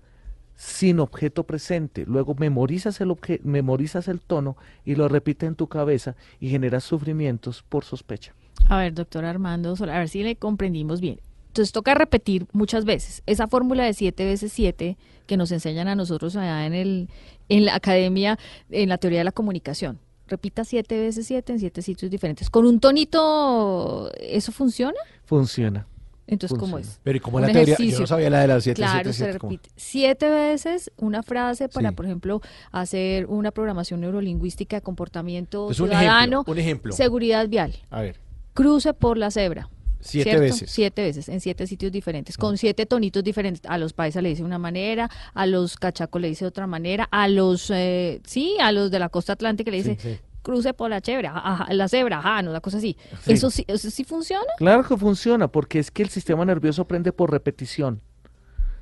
sin 0.55 1.01
objeto 1.01 1.43
presente. 1.45 2.05
Luego 2.07 2.37
memorizas 2.37 3.01
el, 3.01 3.09
obje- 3.11 3.41
memorizas 3.43 4.07
el 4.07 4.21
tono 4.21 4.57
y 4.85 4.95
lo 4.95 5.09
repites 5.09 5.49
en 5.49 5.57
tu 5.57 5.67
cabeza 5.67 6.15
y 6.39 6.49
generas 6.49 6.85
sufrimientos 6.85 7.65
por 7.69 7.85
sospecha. 7.85 8.35
A 8.69 8.79
ver, 8.79 8.95
doctor 8.95 9.25
Armando, 9.25 9.75
a 9.81 9.99
ver 9.99 10.09
si 10.09 10.23
le 10.23 10.37
comprendimos 10.37 11.01
bien. 11.01 11.19
Entonces 11.57 11.73
toca 11.73 11.95
repetir 11.95 12.47
muchas 12.53 12.85
veces 12.85 13.23
esa 13.25 13.47
fórmula 13.47 13.83
de 13.85 13.95
7 13.95 14.27
veces 14.27 14.53
7 14.53 14.99
que 15.27 15.37
nos 15.39 15.51
enseñan 15.53 15.89
a 15.89 15.95
nosotros 15.95 16.37
allá 16.37 16.67
en, 16.67 16.75
el, 16.75 17.09
en 17.49 17.65
la 17.65 17.75
academia, 17.75 18.39
en 18.69 18.91
la 18.91 18.99
teoría 18.99 19.21
de 19.21 19.25
la 19.25 19.33
comunicación. 19.33 19.99
Repita 20.29 20.67
7 20.67 20.99
veces 21.01 21.27
7 21.27 21.55
en 21.55 21.59
7 21.61 21.81
sitios 21.81 22.11
diferentes. 22.11 22.51
¿Con 22.51 22.67
un 22.67 22.79
tonito 22.79 24.13
eso 24.21 24.53
funciona? 24.53 24.99
Funciona. 25.25 25.87
Entonces, 26.27 26.59
¿cómo 26.59 26.77
es? 26.77 27.01
Pero 27.03 27.17
¿y 27.17 27.21
cómo 27.21 27.39
Un 27.39 27.45
la 27.45 27.47
teoría? 27.47 27.65
Yo 27.69 27.73
ejercicio. 27.73 28.01
no 28.01 28.07
sabía 28.07 28.29
la 28.29 28.41
de 28.43 28.49
las 28.49 28.63
7, 28.65 28.77
Claro, 28.77 29.13
se 29.15 29.33
repite 29.33 29.71
siete 29.77 30.29
veces 30.29 30.91
una 30.99 31.23
frase 31.23 31.71
para, 31.71 31.89
Sí. 31.89 31.95
por 31.95 32.05
ejemplo, 32.05 32.43
hacer 32.71 33.25
una 33.29 33.51
programación 33.51 34.03
neurolingüística 34.03 34.77
de 34.77 34.83
comportamiento 34.83 35.69
Pues 35.69 35.81
un 35.81 35.89
ciudadano, 35.89 36.41
ejemplo, 36.43 36.53
un 36.53 36.59
ejemplo. 36.59 36.93
seguridad 36.93 37.49
vial, 37.49 37.73
A 37.89 38.03
ver, 38.03 38.21
cruce 38.53 38.93
por 38.93 39.17
la 39.17 39.31
cebra. 39.31 39.71
Siete 40.07 40.31
¿cierto? 40.31 40.43
veces. 40.43 40.71
Siete 40.71 41.03
veces, 41.03 41.29
en 41.29 41.41
siete 41.41 41.67
sitios 41.67 41.93
diferentes, 41.93 42.37
con 42.37 42.57
siete 42.57 42.87
tonitos 42.87 43.23
diferentes. 43.25 43.63
A 43.69 43.79
los 43.79 43.93
paisas 43.93 44.23
le 44.23 44.31
dice 44.31 44.43
una 44.43 44.59
manera, 44.59 45.11
a 45.35 45.47
los 45.47 45.77
cachacos 45.77 46.21
le 46.21 46.29
dice 46.29 46.47
otra 46.47 46.67
manera, 46.67 47.09
a 47.11 47.29
los, 47.29 47.71
eh, 47.71 48.21
sí, 48.27 48.57
a 48.61 48.73
los 48.73 48.91
de 48.91 48.99
la 48.99 49.09
costa 49.09 49.35
atlántica 49.35 49.71
le 49.71 49.77
dice, 49.79 49.97
Sí, 50.01 50.13
sí. 50.15 50.19
cruce 50.43 50.73
por 50.75 50.91
la 50.91 51.01
cebra, 51.01 51.33
ajá, 51.37 51.73
la 51.75 51.89
cebra, 51.89 52.19
ajá, 52.19 52.43
no, 52.43 52.51
una 52.51 52.61
cosa 52.61 52.79
así. 52.79 52.97
Sí. 53.25 53.33
¿Eso, 53.33 53.51
sí, 53.51 53.65
¿Eso 53.67 53.91
sí 53.91 54.05
funciona? 54.05 54.47
Claro 54.59 54.85
que 54.85 54.97
funciona, 54.97 55.49
porque 55.49 55.79
es 55.79 55.91
que 55.91 56.03
el 56.03 56.09
sistema 56.09 56.45
nervioso 56.45 56.83
aprende 56.83 57.13
por 57.13 57.31
repetición. 57.31 58.01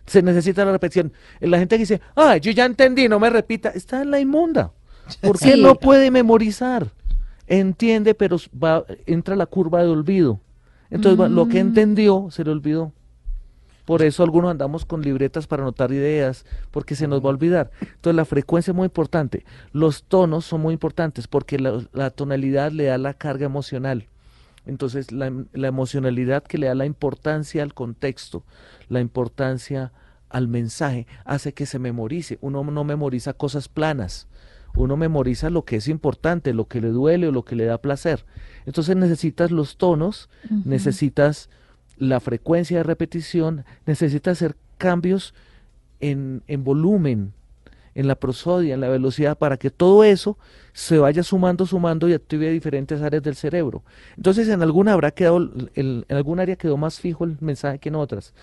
Se 0.06 0.20
necesita 0.20 0.64
la 0.66 0.72
repetición. 0.72 1.12
La 1.40 1.58
gente 1.58 1.76
que 1.76 1.80
dice, 1.80 2.00
ah, 2.14 2.36
yo 2.36 2.52
ya 2.52 2.66
entendí, 2.66 3.08
no 3.08 3.18
me 3.18 3.30
repita, 3.30 3.70
está 3.70 4.02
en 4.02 4.10
la 4.10 4.20
inmunda. 4.20 4.72
¿Por 5.22 5.38
qué 5.40 5.52
Sí. 5.54 5.62
no 5.62 5.76
puede 5.76 6.10
memorizar? 6.10 6.88
Entiende, 7.46 8.14
pero 8.14 8.36
va, 8.62 8.84
entra 9.06 9.36
la 9.36 9.46
curva 9.46 9.82
de 9.82 9.88
olvido. 9.88 10.40
Entonces 10.94 11.30
lo 11.30 11.48
que 11.48 11.62
Mm. 11.62 11.66
entendió 11.68 12.28
se 12.30 12.44
le 12.44 12.50
olvidó. 12.50 12.92
Por 13.84 14.00
eso 14.00 14.22
algunos 14.22 14.50
andamos 14.50 14.86
con 14.86 15.02
libretas 15.02 15.46
para 15.46 15.62
anotar 15.62 15.92
ideas, 15.92 16.46
porque 16.70 16.94
se 16.94 17.06
nos 17.06 17.20
va 17.20 17.26
a 17.26 17.32
olvidar. 17.34 17.70
Entonces 17.82 18.14
la 18.16 18.24
frecuencia 18.24 18.70
es 18.70 18.74
muy 18.74 18.86
importante. 18.86 19.44
Los 19.72 20.04
tonos 20.04 20.46
son 20.46 20.62
muy 20.62 20.72
importantes 20.72 21.28
porque 21.28 21.58
la, 21.58 21.82
la 21.92 22.08
tonalidad 22.10 22.72
le 22.72 22.84
da 22.84 22.96
la 22.96 23.12
carga 23.12 23.44
emocional. 23.44 24.06
Entonces 24.64 25.12
la, 25.12 25.30
la 25.52 25.68
emocionalidad 25.68 26.42
que 26.44 26.56
le 26.56 26.68
da 26.68 26.74
la 26.74 26.86
importancia 26.86 27.62
al 27.62 27.74
contexto, 27.74 28.42
la 28.88 29.00
importancia 29.00 29.92
al 30.30 30.48
mensaje, 30.48 31.06
hace 31.26 31.52
que 31.52 31.66
se 31.66 31.78
memorice. 31.78 32.38
Uno 32.40 32.64
no 32.64 32.84
memoriza 32.84 33.34
cosas 33.34 33.68
planas. 33.68 34.26
Uno 34.76 34.96
memoriza 34.96 35.50
lo 35.50 35.64
que 35.64 35.76
es 35.76 35.88
importante, 35.88 36.52
lo 36.52 36.66
que 36.66 36.80
le 36.80 36.88
duele 36.88 37.28
o 37.28 37.32
lo 37.32 37.44
que 37.44 37.54
le 37.56 37.64
da 37.64 37.78
placer. 37.78 38.24
Entonces 38.66 38.96
necesitas 38.96 39.50
los 39.50 39.76
tonos, 39.76 40.28
necesitas 40.64 41.48
la 41.96 42.18
frecuencia 42.20 42.78
de 42.78 42.82
repetición, 42.82 43.64
necesitas 43.86 44.38
hacer 44.38 44.56
cambios 44.78 45.32
en, 46.00 46.42
en 46.48 46.64
volumen, 46.64 47.32
en 47.94 48.08
la 48.08 48.16
prosodia, 48.16 48.74
en 48.74 48.80
la 48.80 48.88
velocidad, 48.88 49.38
para 49.38 49.56
que 49.56 49.70
todo 49.70 50.02
eso 50.02 50.36
se 50.72 50.98
vaya 50.98 51.22
sumando, 51.22 51.64
sumando 51.66 52.08
y 52.08 52.12
active 52.12 52.50
diferentes 52.50 53.00
áreas 53.00 53.22
del 53.22 53.36
cerebro. 53.36 53.84
Entonces, 54.16 54.48
en 54.48 54.60
alguna 54.62 54.92
habrá 54.94 55.12
quedado, 55.12 55.36
el- 55.36 56.04
en 56.08 56.16
alguna 56.16 56.42
área 56.42 56.56
quedó 56.56 56.76
más 56.76 56.98
fijo 56.98 57.22
el 57.24 57.36
mensaje 57.40 57.78
que 57.78 57.90
en 57.90 57.94
otras. 57.94 58.34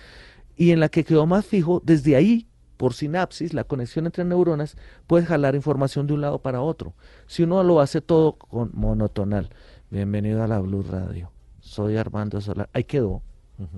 Y 0.56 0.70
en 0.70 0.80
la 0.80 0.88
que 0.88 1.04
quedó 1.04 1.26
más 1.26 1.44
fijo, 1.44 1.82
desde 1.84 2.16
ahí, 2.16 2.46
por 2.82 2.94
sinapsis, 2.94 3.54
la 3.54 3.62
conexión 3.62 4.06
entre 4.06 4.24
neuronas, 4.24 4.76
puedes 5.06 5.28
jalar 5.28 5.54
información 5.54 6.08
de 6.08 6.14
un 6.14 6.20
lado 6.20 6.40
para 6.40 6.62
otro. 6.62 6.94
Si 7.28 7.44
uno 7.44 7.62
lo 7.62 7.80
hace 7.80 8.00
todo 8.00 8.32
con 8.32 8.72
monotonal, 8.74 9.50
bienvenido 9.88 10.42
a 10.42 10.48
la 10.48 10.58
Blue 10.58 10.82
Radio, 10.82 11.30
soy 11.60 11.96
Armando 11.96 12.40
Solar, 12.40 12.68
ahí 12.72 12.82
quedó. 12.82 13.22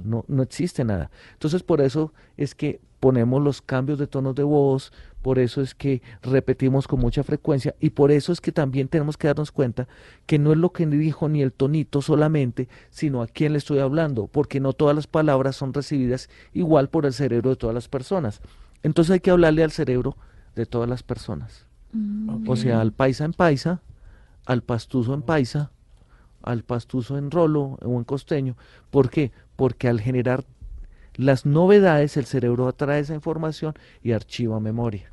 No, 0.03 0.25
no 0.27 0.43
existe 0.43 0.85
nada. 0.85 1.11
Entonces, 1.35 1.63
por 1.63 1.83
eso 1.83 2.15
es 2.39 2.55
que 2.55 2.81
ponemos 2.99 3.43
los 3.43 3.61
cambios 3.61 3.99
de 3.99 4.07
tonos 4.07 4.35
de 4.37 4.43
voz, 4.43 4.91
por 5.21 5.39
eso 5.39 5.61
es 5.61 5.75
que 5.75 6.01
repetimos 6.23 6.89
con 6.89 7.01
mucha 7.01 7.23
frecuencia 7.23 7.75
y 7.81 7.91
por 7.91 8.11
eso 8.11 8.33
es 8.33 8.41
que 8.41 8.53
también 8.53 8.89
tenemos 8.89 9.19
que 9.19 9.27
darnos 9.27 9.53
cuenta 9.53 9.87
que 10.25 10.39
no 10.39 10.51
es 10.53 10.57
lo 10.57 10.73
que 10.73 10.87
dijo 10.87 11.29
ni 11.29 11.43
el 11.43 11.53
tonito 11.53 12.01
solamente, 12.01 12.71
sino 12.89 13.21
a 13.21 13.27
quién 13.27 13.53
le 13.53 13.59
estoy 13.59 13.81
hablando, 13.81 14.29
porque 14.29 14.61
no 14.61 14.73
todas 14.73 14.97
las 14.97 15.07
palabras 15.07 15.57
son 15.57 15.75
recibidas 15.75 16.31
igual 16.55 16.89
por 16.89 17.05
el 17.05 17.13
cerebro 17.13 17.51
de 17.51 17.57
todas 17.57 17.75
las 17.75 17.89
personas. 17.89 18.41
Entonces 18.85 19.15
hay 19.15 19.21
que 19.21 19.31
hablarle 19.31 19.65
al 19.65 19.73
cerebro 19.73 20.17
de 20.55 20.67
todas 20.67 20.89
las 20.89 21.03
personas. 21.03 21.67
O 22.47 22.57
sea, 22.57 22.81
al 22.81 22.93
paisa 22.93 23.25
en 23.25 23.33
paisa, 23.33 23.83
al 24.47 24.63
pastuso 24.63 25.15
en 25.15 25.23
paisa, 25.23 25.71
al 26.43 26.65
pastuso 26.65 27.17
en 27.17 27.31
rolo 27.31 27.79
o 27.83 27.99
en 27.99 28.05
costeño. 28.05 28.57
¿Por 28.91 29.11
qué? 29.11 29.33
Porque 29.57 29.89
al 29.89 30.01
generar 30.01 30.45
las 31.15 31.47
novedades, 31.47 32.17
el 32.17 32.27
cerebro 32.27 32.69
atrae 32.69 33.01
esa 33.01 33.15
información 33.15 33.75
y 34.03 34.13
archiva 34.13 34.61
memoria. 34.61 35.13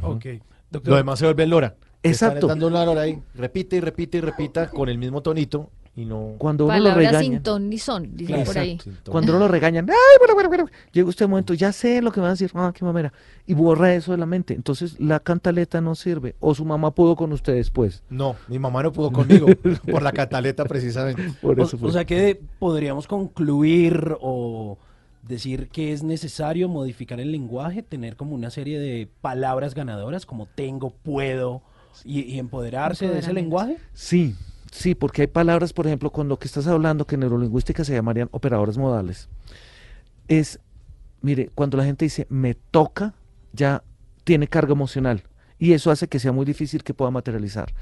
Ok. 0.00 0.24
Lo 0.24 0.40
Doctor, 0.70 0.96
demás 0.96 1.18
se 1.18 1.26
vuelve 1.26 1.42
en 1.42 1.50
lora. 1.50 1.76
Exacto. 2.02 2.46
Están 2.46 2.48
dando 2.48 2.68
una 2.68 2.86
lora 2.86 3.02
ahí. 3.02 3.20
Repite 3.34 3.76
y 3.76 3.80
repite 3.80 4.18
y 4.18 4.20
repita 4.22 4.70
con 4.70 4.88
el 4.88 4.96
mismo 4.96 5.20
tonito 5.22 5.70
y 5.94 6.06
no... 6.06 6.36
Cuando 6.38 6.64
uno 6.64 6.74
lo 6.74 6.84
Palabras 6.84 7.12
regaña. 7.12 7.20
sin 7.20 7.42
ton 7.42 7.68
ni 7.68 7.76
son, 7.76 8.16
dicen 8.16 8.44
por 8.44 8.56
ahí. 8.56 8.78
Cuando 9.10 9.32
uno 9.32 9.40
lo 9.40 9.48
regañan, 9.48 9.88
¡ay, 9.90 9.96
bueno, 10.18 10.34
bueno, 10.34 10.48
bueno! 10.48 10.66
Llega 10.92 11.08
usted 11.08 11.26
un 11.26 11.32
momento, 11.32 11.52
ya 11.52 11.70
sé 11.72 12.00
lo 12.00 12.10
que 12.10 12.20
me 12.20 12.22
va 12.22 12.28
a 12.28 12.32
decir, 12.32 12.50
¡ah, 12.54 12.72
qué 12.74 12.84
mamera! 12.84 13.12
Y 13.46 13.52
borra 13.52 13.94
eso 13.94 14.12
de 14.12 14.18
la 14.18 14.24
mente. 14.24 14.54
Entonces 14.54 14.98
la 14.98 15.20
cantaleta 15.20 15.82
no 15.82 15.94
sirve. 15.94 16.34
O 16.40 16.54
su 16.54 16.64
mamá 16.64 16.92
pudo 16.92 17.14
con 17.14 17.32
usted 17.32 17.54
después. 17.54 18.02
No, 18.08 18.36
mi 18.48 18.58
mamá 18.58 18.82
no 18.82 18.92
pudo 18.92 19.12
conmigo 19.12 19.46
por 19.90 20.02
la 20.02 20.12
cataleta 20.12 20.64
precisamente. 20.64 21.30
Por 21.42 21.60
O, 21.60 21.64
eso 21.64 21.76
fue. 21.76 21.90
o 21.90 21.92
sea 21.92 22.06
que 22.06 22.40
podríamos 22.58 23.06
concluir 23.06 24.16
o 24.20 24.78
decir 25.28 25.68
que 25.68 25.92
es 25.92 26.02
necesario 26.02 26.68
modificar 26.70 27.20
el 27.20 27.32
lenguaje, 27.32 27.82
tener 27.82 28.16
como 28.16 28.34
una 28.34 28.48
serie 28.50 28.78
de 28.78 29.08
palabras 29.20 29.74
ganadoras 29.74 30.24
como 30.24 30.46
tengo, 30.46 30.90
puedo 30.90 31.62
y, 32.02 32.22
y 32.22 32.38
empoderarse 32.38 33.08
de 33.08 33.18
ese 33.18 33.32
lenguaje. 33.34 33.76
Sí, 33.92 34.34
sí, 34.72 34.96
porque 34.96 35.22
hay 35.22 35.28
palabras, 35.28 35.72
por 35.72 35.86
ejemplo, 35.86 36.10
con 36.10 36.28
lo 36.28 36.38
que 36.38 36.48
estás 36.48 36.66
hablando, 36.66 37.06
que 37.06 37.14
en 37.14 37.20
neurolingüística 37.20 37.84
se 37.84 37.92
llamarían 37.94 38.28
operadores 38.32 38.76
modales. 38.76 39.28
Es, 40.26 40.58
mire, 41.20 41.50
cuando 41.54 41.76
la 41.76 41.84
gente 41.84 42.04
dice 42.04 42.26
me 42.28 42.54
toca, 42.54 43.14
ya 43.52 43.84
tiene 44.24 44.48
carga 44.48 44.72
emocional. 44.72 45.22
Y 45.58 45.74
eso 45.74 45.92
hace 45.92 46.08
que 46.08 46.18
sea 46.18 46.32
muy 46.32 46.44
difícil 46.44 46.82
que 46.82 46.94
pueda 46.94 47.12
materializar. 47.12 47.72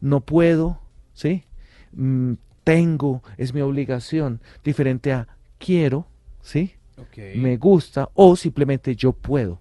No 0.00 0.20
puedo, 0.20 0.80
¿sí? 1.14 1.44
Mm, 1.92 2.34
tengo, 2.64 3.22
es 3.38 3.54
mi 3.54 3.60
obligación. 3.62 4.40
Diferente 4.62 5.12
a 5.12 5.28
quiero, 5.58 6.06
¿sí? 6.42 6.74
Me 7.36 7.56
gusta 7.56 8.10
o 8.14 8.36
simplemente 8.36 8.94
yo 8.94 9.12
puedo. 9.12 9.60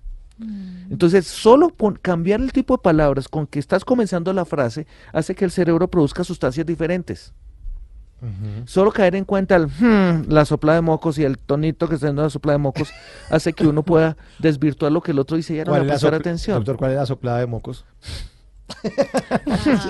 Entonces, 0.90 1.28
solo 1.28 1.74
cambiar 2.02 2.42
el 2.42 2.52
tipo 2.52 2.76
de 2.78 2.82
palabras 2.82 3.28
con 3.28 3.48
que 3.48 3.60
estás 3.60 3.86
comenzando 3.86 4.34
la 4.34 4.46
frase 4.46 4.88
hace 5.14 5.36
que 5.36 5.46
el 5.46 5.52
cerebro 5.52 5.88
produzca 5.90 6.24
sustancias 6.24 6.66
diferentes. 6.66 7.34
Solo 8.66 8.92
caer 8.92 9.16
en 9.16 9.26
cuenta 9.26 9.56
el 9.56 9.66
"Hmm", 9.66 10.26
la 10.30 10.46
sopla 10.46 10.76
de 10.76 10.82
mocos 10.82 11.18
y 11.18 11.24
el 11.24 11.40
tonito 11.40 11.88
que 11.90 11.96
está 11.96 12.06
dando 12.08 12.22
la 12.22 12.30
sopla 12.30 12.52
de 12.52 12.60
mocos 12.60 12.90
hace 13.32 13.52
que 13.54 13.66
uno 13.66 13.82
pueda 13.84 14.16
desvirtuar 14.38 14.92
lo 14.92 15.02
que 15.02 15.12
el 15.12 15.18
otro 15.18 15.38
dice 15.38 15.54
y 15.54 15.58
ya 15.58 15.64
no 15.66 15.72
¿Cuál 15.72 15.82
le 15.82 15.86
es 15.88 15.90
la 15.90 15.94
prestar 16.10 16.14
atención. 16.20 16.58
Doctor, 16.58 16.78
¿cuál 16.78 16.92
es 16.92 16.98
la 16.98 17.06
soplada 17.08 17.40
de 17.40 17.48
mocos? 17.48 17.84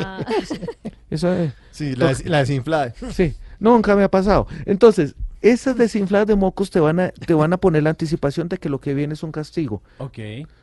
Ah, 0.05 0.19
Eso 1.09 1.33
es- 1.33 1.53
Sí, 1.71 1.95
la, 1.95 2.07
des- 2.07 2.25
la 2.25 2.37
desinflada. 2.39 2.93
sí, 3.11 3.35
nunca 3.59 3.95
me 3.95 4.03
ha 4.03 4.09
pasado. 4.11 4.47
Entonces, 4.65 5.15
esas 5.41 5.77
desinfladas 5.77 6.27
de 6.27 6.35
mocos 6.35 6.69
te 6.69 6.79
van 6.79 6.99
a, 6.99 7.09
te 7.11 7.33
van 7.33 7.53
a 7.53 7.57
poner 7.57 7.83
la 7.83 7.89
anticipación 7.91 8.47
de 8.47 8.57
que 8.57 8.69
lo 8.69 8.79
que 8.79 8.93
viene 8.93 9.13
es 9.13 9.23
un 9.23 9.31
castigo. 9.31 9.81
Ok. 9.97 10.19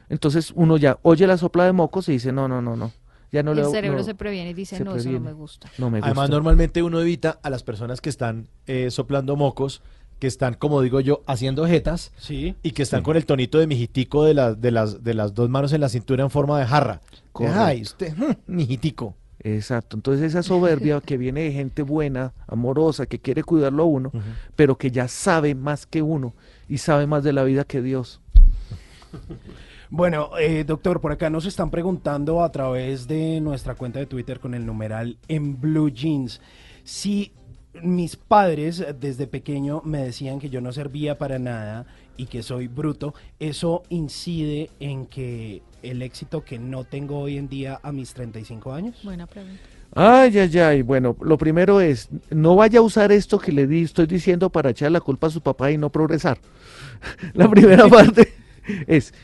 Entonces 0.08 0.52
uno 0.54 0.76
ya 0.76 0.98
oye 1.02 1.26
la 1.26 1.36
sopla 1.36 1.64
de 1.64 1.72
mocos 1.72 2.08
y 2.08 2.12
dice, 2.12 2.32
no, 2.32 2.48
no, 2.48 2.62
no, 2.62 2.76
no. 2.76 2.92
Ya 3.30 3.42
no 3.42 3.52
le 3.52 3.60
el 3.62 3.68
cerebro 3.68 3.98
no, 3.98 4.04
se 4.04 4.14
previene 4.14 4.50
y 4.50 4.54
dice, 4.54 4.82
no, 4.82 4.96
eso 4.96 5.10
no 5.10 5.20
me 5.20 5.32
gusta. 5.34 5.68
no 5.76 5.90
me 5.90 5.98
gusta. 5.98 6.06
Además, 6.06 6.30
normalmente 6.30 6.82
uno 6.82 7.00
evita 7.00 7.38
a 7.42 7.50
las 7.50 7.62
personas 7.62 8.00
que 8.00 8.08
están 8.08 8.48
eh, 8.66 8.90
soplando 8.90 9.36
mocos, 9.36 9.82
que 10.18 10.26
están, 10.26 10.54
como 10.54 10.80
digo 10.80 11.00
yo, 11.00 11.22
haciendo 11.26 11.66
jetas 11.66 12.10
Sí. 12.16 12.56
y 12.62 12.70
que 12.70 12.82
están 12.82 13.02
con 13.02 13.16
el 13.16 13.26
tonito 13.26 13.58
de 13.58 13.66
mijitico 13.66 14.24
de, 14.24 14.32
las 14.34 14.60
de, 14.60 14.70
las, 14.70 15.04
de 15.04 15.12
las 15.14 15.34
dos 15.34 15.50
manos 15.50 15.72
en 15.74 15.82
la 15.82 15.90
cintura 15.90 16.24
en 16.24 16.30
forma 16.30 16.58
de 16.58 16.66
jarra. 16.66 17.00
Correcto. 17.32 17.60
Ay, 17.60 17.82
usted, 17.82 18.16
mm, 18.16 18.32
mijitico. 18.46 19.14
Exacto, 19.40 19.96
entonces 19.96 20.27
esa 20.27 20.42
soberbia 20.42 21.01
que 21.05 21.16
viene 21.16 21.42
de 21.42 21.53
gente 21.53 21.83
buena, 21.83 22.33
amorosa, 22.46 23.07
que 23.07 23.20
quiere 23.20 23.42
cuidarlo 23.44 23.85
a 23.85 23.87
uno, 23.87 24.12
pero 24.57 24.77
que 24.77 24.90
ya 24.90 25.09
sabe 25.09 25.55
más 25.55 25.87
que 25.87 26.03
uno 26.03 26.35
y 26.68 26.79
sabe 26.79 27.07
más 27.07 27.24
de 27.24 27.33
la 27.33 27.44
vida 27.44 27.64
que 27.64 27.83
Dios. 27.83 28.20
Bueno, 29.90 30.37
eh, 30.38 30.64
doctor, 30.64 31.01
por 31.01 31.12
acá 31.12 31.31
nos 31.31 31.46
están 31.46 31.70
preguntando 31.70 32.42
a 32.42 32.53
través 32.53 33.09
de 33.09 33.40
nuestra 33.40 33.74
cuenta 33.74 33.98
de 33.98 34.05
Twitter 34.05 34.38
con 34.38 34.53
el 34.53 34.66
numeral 34.66 35.16
en 35.29 35.59
Blue 35.59 35.88
Jeans. 35.88 36.42
Si 36.85 37.33
mis 37.83 38.16
padres 38.16 38.85
desde 39.01 39.27
pequeño 39.27 39.81
me 39.87 40.05
decían 40.05 40.40
que 40.40 40.51
yo 40.51 40.61
no 40.61 40.72
servía 40.72 41.16
para 41.16 41.38
nada 41.38 41.87
y 42.18 42.26
que 42.26 42.42
soy 42.42 42.66
bruto, 42.66 43.14
eso 43.38 43.83
incide 43.88 44.70
en 44.81 45.07
que 45.07 45.62
el 45.83 46.02
éxito 46.02 46.44
que 46.44 46.59
no 46.59 46.85
tengo 46.85 47.18
hoy 47.20 47.38
en 47.38 47.48
día 47.48 47.81
a 47.83 47.92
mis 47.92 48.12
35 48.12 48.72
años. 48.74 48.96
Buena 49.02 49.26
pregunta. 49.26 49.61
Ay, 49.94 50.37
ay, 50.38 50.59
ay, 50.59 50.83
bueno, 50.83 51.16
lo 51.20 51.38
primero 51.38 51.81
es, 51.81 52.11
no 52.31 52.57
vaya 52.57 52.81
a 52.81 52.83
usar 52.83 53.11
esto 53.11 53.38
que 53.38 53.52
le 53.52 53.66
di, 53.66 53.83
estoy 53.85 54.07
diciendo 54.07 54.50
para 54.50 54.70
echar 54.70 54.90
la 54.92 55.00
culpa 55.00 55.28
a 55.28 55.31
su 55.31 55.40
papá 55.40 55.70
y 55.70 55.78
no 55.78 55.90
progresar. 55.90 56.38
la 57.35 57.48
primera 57.48 57.88
parte 57.88 58.35
es, 58.87 59.14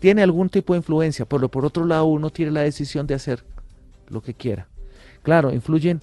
tiene 0.00 0.22
algún 0.22 0.48
tipo 0.48 0.72
de 0.72 0.78
influencia, 0.78 1.24
pero 1.26 1.48
por 1.48 1.64
otro 1.64 1.84
lado 1.84 2.06
uno 2.06 2.30
tiene 2.30 2.50
la 2.50 2.62
decisión 2.62 3.06
de 3.06 3.14
hacer 3.14 3.44
lo 4.08 4.22
que 4.22 4.34
quiera. 4.34 4.66
Claro, 5.22 5.52
influyen, 5.52 6.00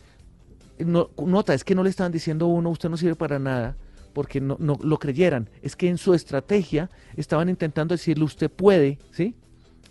no- 0.78 1.10
nota, 1.26 1.54
es 1.54 1.64
que 1.64 1.76
no 1.76 1.84
le 1.84 1.90
estaban 1.90 2.12
diciendo 2.12 2.46
a 2.46 2.50
uno, 2.50 2.70
usted 2.70 2.88
no 2.90 2.96
sirve 2.96 3.16
para 3.16 3.38
nada, 3.40 3.76
porque 4.14 4.42
no, 4.42 4.58
no 4.60 4.78
lo 4.82 4.98
creyeran, 5.00 5.50
es 5.62 5.76
que 5.76 5.88
en 5.88 5.98
su 5.98 6.14
estrategia 6.14 6.90
estaban 7.16 7.50
intentando 7.50 7.94
decirle, 7.94 8.24
usted 8.24 8.50
puede, 8.50 9.00
¿sí? 9.12 9.36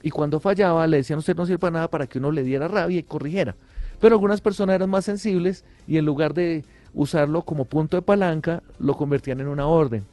Y 0.02 0.10
cuando 0.10 0.40
fallaba 0.40 0.86
le 0.86 0.98
decían, 0.98 1.18
usted 1.18 1.36
no 1.36 1.46
sirve 1.46 1.58
para 1.58 1.72
nada 1.72 1.90
para 1.90 2.06
que 2.06 2.18
uno 2.18 2.30
le 2.30 2.42
diera 2.42 2.68
rabia 2.68 2.98
y 2.98 3.02
corrigiera. 3.02 3.56
Pero 4.00 4.14
algunas 4.14 4.40
personas 4.40 4.76
eran 4.76 4.90
más 4.90 5.04
sensibles 5.04 5.64
y 5.86 5.98
en 5.98 6.04
lugar 6.04 6.34
de 6.34 6.64
usarlo 6.94 7.42
como 7.42 7.64
punto 7.64 7.96
de 7.96 8.02
palanca, 8.02 8.62
lo 8.78 8.96
convertían 8.96 9.40
en 9.40 9.48
una 9.48 9.66
orden. 9.66 10.04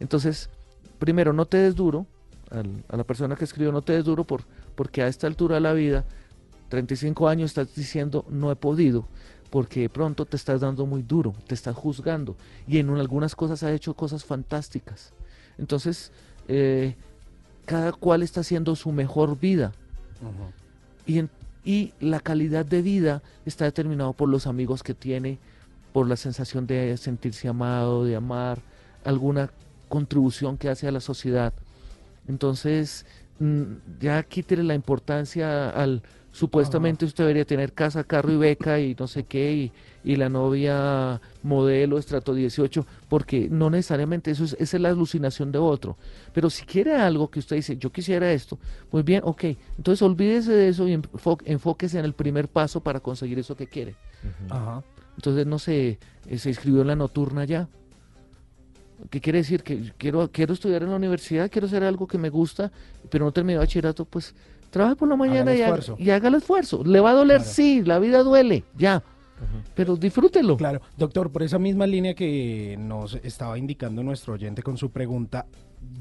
Entonces, 0.00 0.50
primero, 0.98 1.32
no 1.32 1.46
te 1.46 1.56
des 1.58 1.74
duro, 1.74 2.06
a 2.50 2.96
la 2.96 3.04
persona 3.04 3.36
que 3.36 3.44
escribió, 3.44 3.72
no 3.72 3.82
te 3.82 3.94
des 3.94 4.04
duro 4.04 4.24
por, 4.24 4.42
porque 4.74 5.02
a 5.02 5.08
esta 5.08 5.26
altura 5.26 5.56
de 5.56 5.60
la 5.62 5.72
vida, 5.72 6.04
35 6.68 7.28
años, 7.28 7.50
estás 7.50 7.74
diciendo, 7.74 8.24
no 8.28 8.50
he 8.50 8.56
podido, 8.56 9.08
porque 9.50 9.80
de 9.80 9.88
pronto 9.88 10.24
te 10.26 10.36
estás 10.36 10.60
dando 10.60 10.86
muy 10.86 11.02
duro, 11.02 11.34
te 11.46 11.54
estás 11.54 11.74
juzgando, 11.76 12.36
y 12.66 12.78
en 12.78 12.90
algunas 12.90 13.34
cosas 13.36 13.62
has 13.62 13.72
hecho 13.72 13.94
cosas 13.94 14.24
fantásticas. 14.24 15.12
Entonces, 15.58 16.12
eh, 16.48 16.94
cada 17.64 17.92
cual 17.92 18.22
está 18.22 18.40
haciendo 18.40 18.76
su 18.76 18.92
mejor 18.92 19.38
vida 19.38 19.72
y, 21.06 21.18
en- 21.18 21.30
y 21.64 21.92
la 22.00 22.20
calidad 22.20 22.64
de 22.64 22.80
vida 22.82 23.22
está 23.44 23.64
determinado 23.64 24.12
por 24.12 24.28
los 24.28 24.46
amigos 24.46 24.82
que 24.82 24.94
tiene, 24.94 25.38
por 25.92 26.06
la 26.08 26.16
sensación 26.16 26.66
de 26.66 26.96
sentirse 26.96 27.48
amado, 27.48 28.04
de 28.04 28.16
amar, 28.16 28.60
alguna 29.04 29.50
contribución 29.88 30.58
que 30.58 30.68
hace 30.68 30.86
a 30.86 30.92
la 30.92 31.00
sociedad. 31.00 31.52
Entonces, 32.28 33.06
mm, 33.38 33.62
ya 34.00 34.22
quítele 34.22 34.62
la 34.62 34.74
importancia 34.74 35.70
al 35.70 36.02
supuestamente 36.36 37.04
usted 37.06 37.24
debería 37.24 37.44
tener 37.46 37.72
casa, 37.72 38.04
carro 38.04 38.30
y 38.30 38.36
beca 38.36 38.78
y 38.78 38.94
no 38.98 39.06
sé 39.06 39.24
qué, 39.24 39.52
y, 39.54 39.72
y 40.04 40.16
la 40.16 40.28
novia 40.28 41.20
modelo 41.42 41.96
estrato 41.98 42.34
18, 42.34 42.86
porque 43.08 43.48
no 43.50 43.70
necesariamente 43.70 44.30
eso 44.30 44.44
es, 44.44 44.52
esa 44.60 44.76
es 44.76 44.80
la 44.82 44.90
alucinación 44.90 45.50
de 45.50 45.58
otro. 45.58 45.96
Pero 46.34 46.50
si 46.50 46.66
quiere 46.66 46.94
algo 46.94 47.30
que 47.30 47.38
usted 47.38 47.56
dice, 47.56 47.78
yo 47.78 47.90
quisiera 47.90 48.30
esto, 48.32 48.58
muy 48.92 49.02
bien, 49.02 49.22
ok, 49.24 49.44
entonces 49.78 50.02
olvídese 50.02 50.52
de 50.52 50.68
eso 50.68 50.86
y 50.86 50.94
enfo- 50.96 51.40
enfóquese 51.46 51.98
en 51.98 52.04
el 52.04 52.12
primer 52.12 52.48
paso 52.48 52.80
para 52.80 53.00
conseguir 53.00 53.38
eso 53.38 53.56
que 53.56 53.66
quiere. 53.66 53.94
Ajá. 54.50 54.82
Entonces, 55.16 55.46
no 55.46 55.58
sé, 55.58 55.98
eh, 56.28 56.38
se 56.38 56.50
inscribió 56.50 56.82
en 56.82 56.88
la 56.88 56.96
nocturna 56.96 57.46
ya. 57.46 57.68
¿Qué 59.10 59.20
quiere 59.20 59.38
decir? 59.38 59.62
Que 59.62 59.92
quiero, 59.98 60.30
quiero 60.32 60.54
estudiar 60.54 60.82
en 60.82 60.90
la 60.90 60.96
universidad, 60.96 61.50
quiero 61.50 61.66
hacer 61.66 61.84
algo 61.84 62.06
que 62.06 62.18
me 62.18 62.30
gusta, 62.30 62.72
pero 63.10 63.24
no 63.26 63.32
terminé 63.32 63.58
bachillerato, 63.58 64.04
pues 64.06 64.34
trabaje 64.76 64.96
por 64.96 65.08
la 65.08 65.16
mañana 65.16 65.52
y 65.54 65.56
haga, 65.62 65.66
esfuerzo. 65.76 65.96
y 65.98 66.10
haga 66.10 66.28
el 66.28 66.34
esfuerzo. 66.34 66.82
Le 66.84 67.00
va 67.00 67.10
a 67.10 67.14
doler, 67.14 67.38
Claro. 67.38 67.52
sí, 67.52 67.82
la 67.82 67.98
vida 67.98 68.22
duele, 68.22 68.64
ya. 68.76 69.02
Pero 69.74 69.96
disfrútelo. 69.96 70.56
Claro, 70.56 70.80
doctor, 70.96 71.30
por 71.30 71.42
esa 71.42 71.58
misma 71.58 71.86
línea 71.86 72.14
que 72.14 72.76
nos 72.78 73.14
estaba 73.16 73.58
indicando 73.58 74.02
nuestro 74.02 74.34
oyente 74.34 74.62
con 74.62 74.76
su 74.78 74.90
pregunta, 74.90 75.44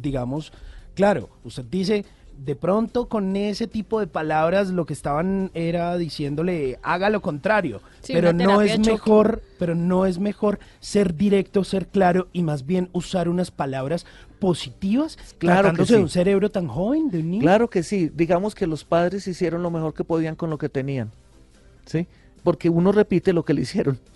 digamos, 0.02 0.54
claro, 0.94 1.30
usted 1.44 1.66
dice, 1.66 2.06
de 2.38 2.56
pronto 2.56 3.08
con 3.08 3.36
ese 3.36 3.68
tipo 3.68 4.00
de 4.00 4.08
palabras 4.08 4.70
lo 4.70 4.86
que 4.86 4.94
estaban 4.94 5.52
era 5.54 5.98
diciéndole, 5.98 6.80
haga 6.84 7.10
lo 7.10 7.22
contrario, 7.22 7.82
Sí, 8.02 8.14
pero 8.14 8.32
no 8.34 8.62
es 8.62 8.76
choque. 8.78 8.92
mejor, 8.92 9.42
pero 9.60 9.76
no 9.76 10.06
es 10.06 10.20
mejor 10.20 10.60
ser 10.80 11.16
directo, 11.16 11.64
ser 11.64 11.88
claro 11.88 12.28
y 12.34 12.42
más 12.44 12.66
bien 12.66 12.90
usar 12.94 13.28
unas 13.30 13.52
palabras 13.52 14.06
positivas, 14.50 15.18
Claro 15.18 15.34
que 15.38 15.48
tratándose 15.64 15.94
de 15.94 16.00
sí. 16.00 16.04
un 16.04 16.10
cerebro 16.10 16.52
tan 16.52 16.68
joven, 16.68 17.10
de 17.10 17.20
un 17.20 17.32
niño. 17.32 17.42
Claro 17.42 17.68
que 17.70 17.82
sí, 17.82 18.12
digamos 18.14 18.54
que 18.54 18.68
los 18.68 18.84
padres 18.84 19.28
hicieron 19.28 19.64
lo 19.64 19.72
mejor 19.72 19.94
que 19.96 20.04
podían 20.04 20.36
con 20.36 20.50
lo 20.52 20.58
que 20.60 20.70
tenían, 20.70 21.10
¿sí? 21.86 22.06
Porque 22.44 22.70
uno 22.70 22.92
repite 22.92 23.34
lo 23.34 23.44
que 23.44 23.54
le 23.56 23.62
hicieron. 23.62 23.98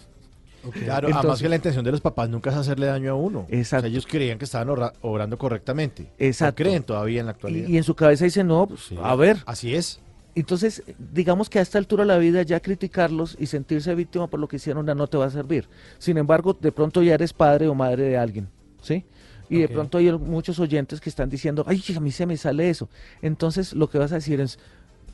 Claro, 0.84 1.08
además 1.14 1.42
que 1.42 1.48
la 1.48 1.56
intención 1.56 1.86
de 1.86 1.92
los 1.92 2.02
papás 2.02 2.28
nunca 2.30 2.50
es 2.50 2.56
hacerle 2.58 2.86
daño 2.88 3.12
a 3.12 3.16
uno. 3.16 3.46
Exacto. 3.50 3.78
O 3.78 3.80
sea, 3.88 3.90
ellos 3.90 4.06
creían 4.06 4.38
que 4.38 4.44
estaban 4.44 4.68
obra- 4.70 4.92
obrando 5.02 5.38
correctamente. 5.38 6.12
Exacto. 6.20 6.62
O 6.62 6.66
creen 6.66 6.84
todavía 6.84 7.22
en 7.22 7.28
la 7.28 7.32
actualidad. 7.32 7.68
y 7.70 7.78
en 7.78 7.84
su 7.86 7.96
cabeza 7.96 8.26
dicen, 8.26 8.48
no, 8.48 8.68
pues, 8.68 8.82
Sí, 8.82 8.98
a 9.02 9.16
ver, 9.16 9.38
Así 9.46 9.74
es. 9.74 10.02
Entonces, 10.36 10.84
digamos 11.14 11.50
que 11.50 11.60
a 11.60 11.62
esta 11.62 11.78
altura 11.78 12.04
de 12.04 12.08
la 12.10 12.18
vida 12.18 12.44
ya 12.44 12.60
criticarlos 12.60 13.38
y 13.40 13.46
sentirse 13.46 13.96
víctima 13.96 14.28
por 14.28 14.40
lo 14.42 14.50
que 14.50 14.58
hicieron 14.58 14.86
ya 14.86 14.94
no 14.96 15.08
te 15.08 15.18
va 15.18 15.26
a 15.28 15.30
servir. 15.30 15.66
Sin 15.98 16.18
embargo, 16.18 16.56
de 16.60 16.72
pronto 16.74 17.02
ya 17.04 17.14
eres 17.14 17.32
padre 17.32 17.70
o 17.70 17.74
madre 17.74 18.04
de 18.10 18.18
alguien, 18.18 18.50
¿sí? 18.82 19.06
Y 19.50 19.60
de 19.60 19.68
pronto 19.68 19.98
hay 19.98 20.12
muchos 20.12 20.60
oyentes 20.60 21.02
que 21.02 21.10
están 21.10 21.30
diciendo, 21.30 21.64
ay, 21.68 21.84
a 21.96 22.00
mí 22.00 22.12
se 22.12 22.26
me 22.26 22.38
sale 22.38 22.70
eso. 22.70 22.88
Entonces, 23.22 23.74
lo 23.74 23.90
que 23.90 23.98
vas 23.98 24.12
a 24.12 24.16
decir 24.16 24.40
es, 24.40 24.60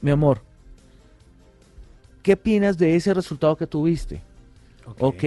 mi 0.02 0.12
amor, 0.12 0.42
¿qué 2.22 2.34
opinas 2.34 2.78
de 2.78 2.96
ese 2.96 3.14
resultado 3.14 3.56
que 3.56 3.66
tuviste? 3.66 4.22
Ok. 5.00 5.24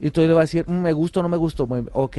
Y 0.00 0.06
entonces 0.06 0.28
le 0.28 0.34
va 0.34 0.40
a 0.40 0.44
decir, 0.44 0.64
"Mm, 0.68 0.82
me 0.82 0.92
gusta 0.92 1.20
o 1.20 1.22
no 1.22 1.28
me 1.28 1.36
gustó. 1.36 1.68
Ok. 1.92 2.18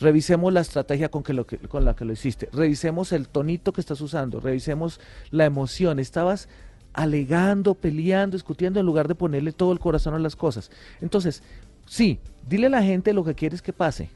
Revisemos 0.00 0.52
la 0.52 0.60
estrategia 0.60 1.10
con, 1.10 1.22
que 1.22 1.32
lo 1.34 1.46
que, 1.46 1.58
con 1.58 1.84
la 1.84 1.94
que 1.94 2.04
lo 2.04 2.12
hiciste. 2.12 2.48
Revisemos 2.52 3.12
el 3.12 3.28
tonito 3.28 3.72
que 3.72 3.80
estás 3.80 4.00
usando. 4.00 4.40
Revisemos 4.40 5.00
la 5.30 5.44
emoción. 5.44 5.98
Estabas 5.98 6.48
alegando, 6.94 7.74
peleando, 7.74 8.36
discutiendo 8.36 8.80
en 8.80 8.86
lugar 8.86 9.08
de 9.08 9.14
ponerle 9.14 9.52
todo 9.52 9.72
el 9.72 9.78
corazón 9.78 10.14
a 10.14 10.18
las 10.18 10.36
cosas. 10.36 10.70
Entonces, 11.00 11.42
sí, 11.86 12.18
dile 12.48 12.68
a 12.68 12.70
la 12.70 12.82
gente 12.82 13.12
lo 13.12 13.24
que 13.24 13.34
quieres 13.34 13.60
que 13.60 13.72
pase. 13.72 14.08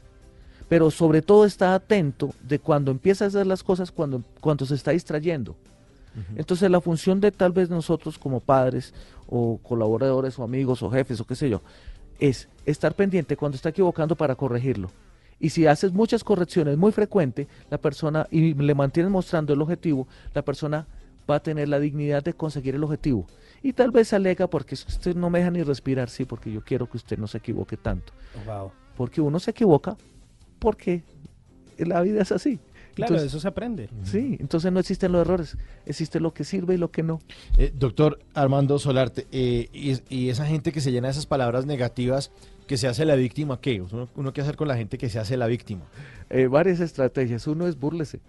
Pero 0.73 0.89
sobre 0.89 1.21
todo 1.21 1.45
está 1.45 1.75
atento 1.75 2.33
de 2.41 2.57
cuando 2.57 2.89
empieza 2.89 3.25
a 3.25 3.27
hacer 3.27 3.45
las 3.45 3.61
cosas, 3.61 3.91
cuando, 3.91 4.23
cuando 4.41 4.65
se 4.65 4.73
está 4.73 4.89
distrayendo. 4.89 5.55
Entonces 6.35 6.67
la 6.71 6.81
función 6.81 7.21
de 7.21 7.31
tal 7.31 7.51
vez 7.51 7.69
nosotros 7.69 8.17
como 8.17 8.39
padres 8.39 8.91
o 9.27 9.59
colaboradores 9.61 10.39
o 10.39 10.43
amigos 10.43 10.81
o 10.81 10.89
jefes 10.89 11.21
o 11.21 11.27
qué 11.27 11.35
sé 11.35 11.47
yo, 11.47 11.61
es 12.17 12.49
estar 12.65 12.95
pendiente 12.95 13.37
cuando 13.37 13.55
está 13.55 13.69
equivocando 13.69 14.15
para 14.15 14.33
corregirlo. 14.33 14.89
Y 15.39 15.51
si 15.51 15.67
haces 15.67 15.93
muchas 15.93 16.23
correcciones 16.23 16.75
muy 16.75 16.91
frecuente, 16.91 17.47
la 17.69 17.77
persona 17.77 18.25
y 18.31 18.55
le 18.55 18.73
mantienes 18.73 19.11
mostrando 19.11 19.53
el 19.53 19.61
objetivo, 19.61 20.07
la 20.33 20.41
persona 20.41 20.87
va 21.29 21.35
a 21.35 21.43
tener 21.43 21.69
la 21.69 21.79
dignidad 21.79 22.23
de 22.23 22.33
conseguir 22.33 22.73
el 22.73 22.83
objetivo. 22.83 23.27
Y 23.61 23.73
tal 23.73 23.91
vez 23.91 24.11
alega 24.11 24.47
porque 24.47 24.73
usted 24.73 25.15
no 25.15 25.29
me 25.29 25.37
deja 25.37 25.51
ni 25.51 25.61
respirar, 25.61 26.09
sí, 26.09 26.25
porque 26.25 26.51
yo 26.51 26.63
quiero 26.63 26.89
que 26.89 26.97
usted 26.97 27.19
no 27.19 27.27
se 27.27 27.37
equivoque 27.37 27.77
tanto. 27.77 28.11
Wow. 28.47 28.71
Porque 28.97 29.21
uno 29.21 29.39
se 29.39 29.51
equivoca 29.51 29.97
porque 30.63 31.03
la 31.77 32.01
vida 32.01 32.21
es 32.21 32.31
así. 32.31 32.57
Claro, 32.95 33.15
Entonces, 33.15 33.21
de 33.23 33.27
eso 33.27 33.39
se 33.41 33.47
aprende. 33.49 33.89
Sí, 34.03 34.37
entonces 34.39 34.71
no 34.71 34.79
existen 34.79 35.11
los 35.11 35.21
errores, 35.21 35.57
existe 35.85 36.21
lo 36.21 36.33
que 36.33 36.45
sirve 36.45 36.75
y 36.75 36.77
lo 36.77 36.89
que 36.89 37.03
no. 37.03 37.19
Eh, 37.57 37.73
doctor 37.75 38.19
Armando 38.33 38.79
Solarte, 38.79 39.27
eh, 39.33 39.67
y, 39.73 39.97
y 40.09 40.29
esa 40.29 40.45
gente 40.45 40.71
que 40.71 40.79
se 40.79 40.91
llena 40.93 41.07
de 41.07 41.11
esas 41.11 41.25
palabras 41.25 41.65
negativas, 41.65 42.31
que 42.65 42.77
se 42.77 42.87
hace 42.87 43.03
la 43.03 43.15
víctima, 43.15 43.59
¿qué? 43.59 43.81
Uno, 43.81 44.07
uno 44.15 44.31
qué 44.31 44.39
hacer 44.39 44.55
con 44.55 44.69
la 44.69 44.77
gente 44.77 44.97
que 44.97 45.09
se 45.09 45.19
hace 45.19 45.35
la 45.35 45.47
víctima. 45.47 45.81
Eh, 46.29 46.47
varias 46.47 46.79
estrategias. 46.79 47.45
Uno 47.45 47.67
es 47.67 47.77
burlese. 47.77 48.21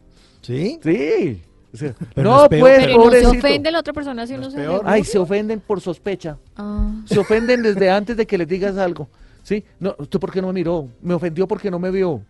¿Sí? 0.43 0.81
Sí. 0.83 1.41
O 1.73 1.77
sea, 1.77 1.95
Pero 2.15 2.31
no, 2.31 2.37
no 2.37 2.43
es 2.43 2.49
peor, 2.49 2.61
pues, 2.63 2.87
Pero 2.87 3.05
no 3.05 3.11
se 3.13 3.27
ofende 3.39 3.71
la 3.71 3.79
otra 3.79 3.93
persona 3.93 4.27
si 4.27 4.33
¿No 4.33 4.39
uno 4.39 4.49
es 4.49 4.55
se 4.55 4.81
Ay, 4.85 5.05
se 5.05 5.19
ofenden 5.19 5.61
por 5.61 5.81
sospecha. 5.81 6.39
Ah. 6.57 6.91
Se 7.05 7.19
ofenden 7.19 7.63
desde 7.63 7.91
antes 7.91 8.17
de 8.17 8.27
que 8.27 8.39
les 8.39 8.49
digas 8.49 8.77
algo. 8.77 9.09
¿Sí? 9.45 9.63
No, 9.79 9.95
¿usted 9.99 10.19
por 10.19 10.33
qué 10.33 10.41
no 10.41 10.49
me 10.49 10.55
miró? 10.55 10.89
Me 11.01 11.15
ofendió 11.15 11.47
porque 11.47 11.71
no 11.71 11.79
me 11.79 11.93
vio. 11.93 12.23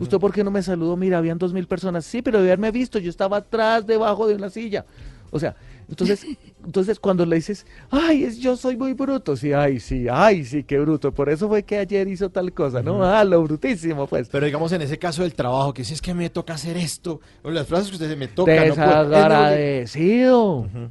¿Usted 0.00 0.18
por 0.18 0.32
qué 0.32 0.42
no 0.42 0.50
me 0.50 0.62
saludó? 0.62 0.96
Mira, 0.96 1.18
habían 1.18 1.36
dos 1.38 1.52
mil 1.52 1.66
personas. 1.68 2.04
Sí, 2.06 2.22
pero 2.22 2.38
de 2.38 2.44
haberme 2.48 2.70
visto, 2.72 2.98
yo 2.98 3.10
estaba 3.10 3.36
atrás, 3.36 3.86
debajo 3.86 4.26
de 4.26 4.34
una 4.34 4.48
silla. 4.48 4.84
O 5.30 5.38
sea, 5.38 5.54
entonces, 5.86 6.24
entonces 6.64 6.98
cuando 6.98 7.26
le 7.26 7.36
dices, 7.36 7.66
ay, 7.90 8.24
es, 8.24 8.38
yo 8.38 8.56
soy 8.56 8.74
muy 8.78 8.94
bruto. 8.94 9.36
Sí, 9.36 9.52
ay, 9.52 9.80
sí, 9.80 10.06
ay, 10.10 10.46
sí, 10.46 10.64
qué 10.64 10.78
bruto. 10.78 11.12
Por 11.12 11.28
eso 11.28 11.46
fue 11.46 11.62
que 11.62 11.76
ayer 11.76 12.08
hizo 12.08 12.30
tal 12.30 12.52
cosa, 12.54 12.82
¿no? 12.82 13.04
Ah, 13.04 13.22
lo 13.22 13.42
brutísimo, 13.42 14.06
pues. 14.06 14.30
Pero 14.30 14.46
digamos 14.46 14.72
en 14.72 14.80
ese 14.80 14.98
caso 14.98 15.20
del 15.22 15.34
trabajo, 15.34 15.74
que 15.74 15.84
si 15.84 15.92
es 15.92 16.00
que 16.00 16.14
me 16.14 16.30
toca 16.30 16.54
hacer 16.54 16.78
esto, 16.78 17.20
o 17.42 17.50
las 17.50 17.66
frases 17.66 17.88
que 17.88 17.96
usted 17.96 18.06
dice, 18.06 18.18
me 18.18 18.28
toca, 18.28 18.50
no 18.64 18.74
puedo. 18.74 18.86
Es 19.02 19.08
lo 19.08 19.10
que- 19.10 19.14
Desagradecido. 19.14 20.52
Ujú. 20.60 20.90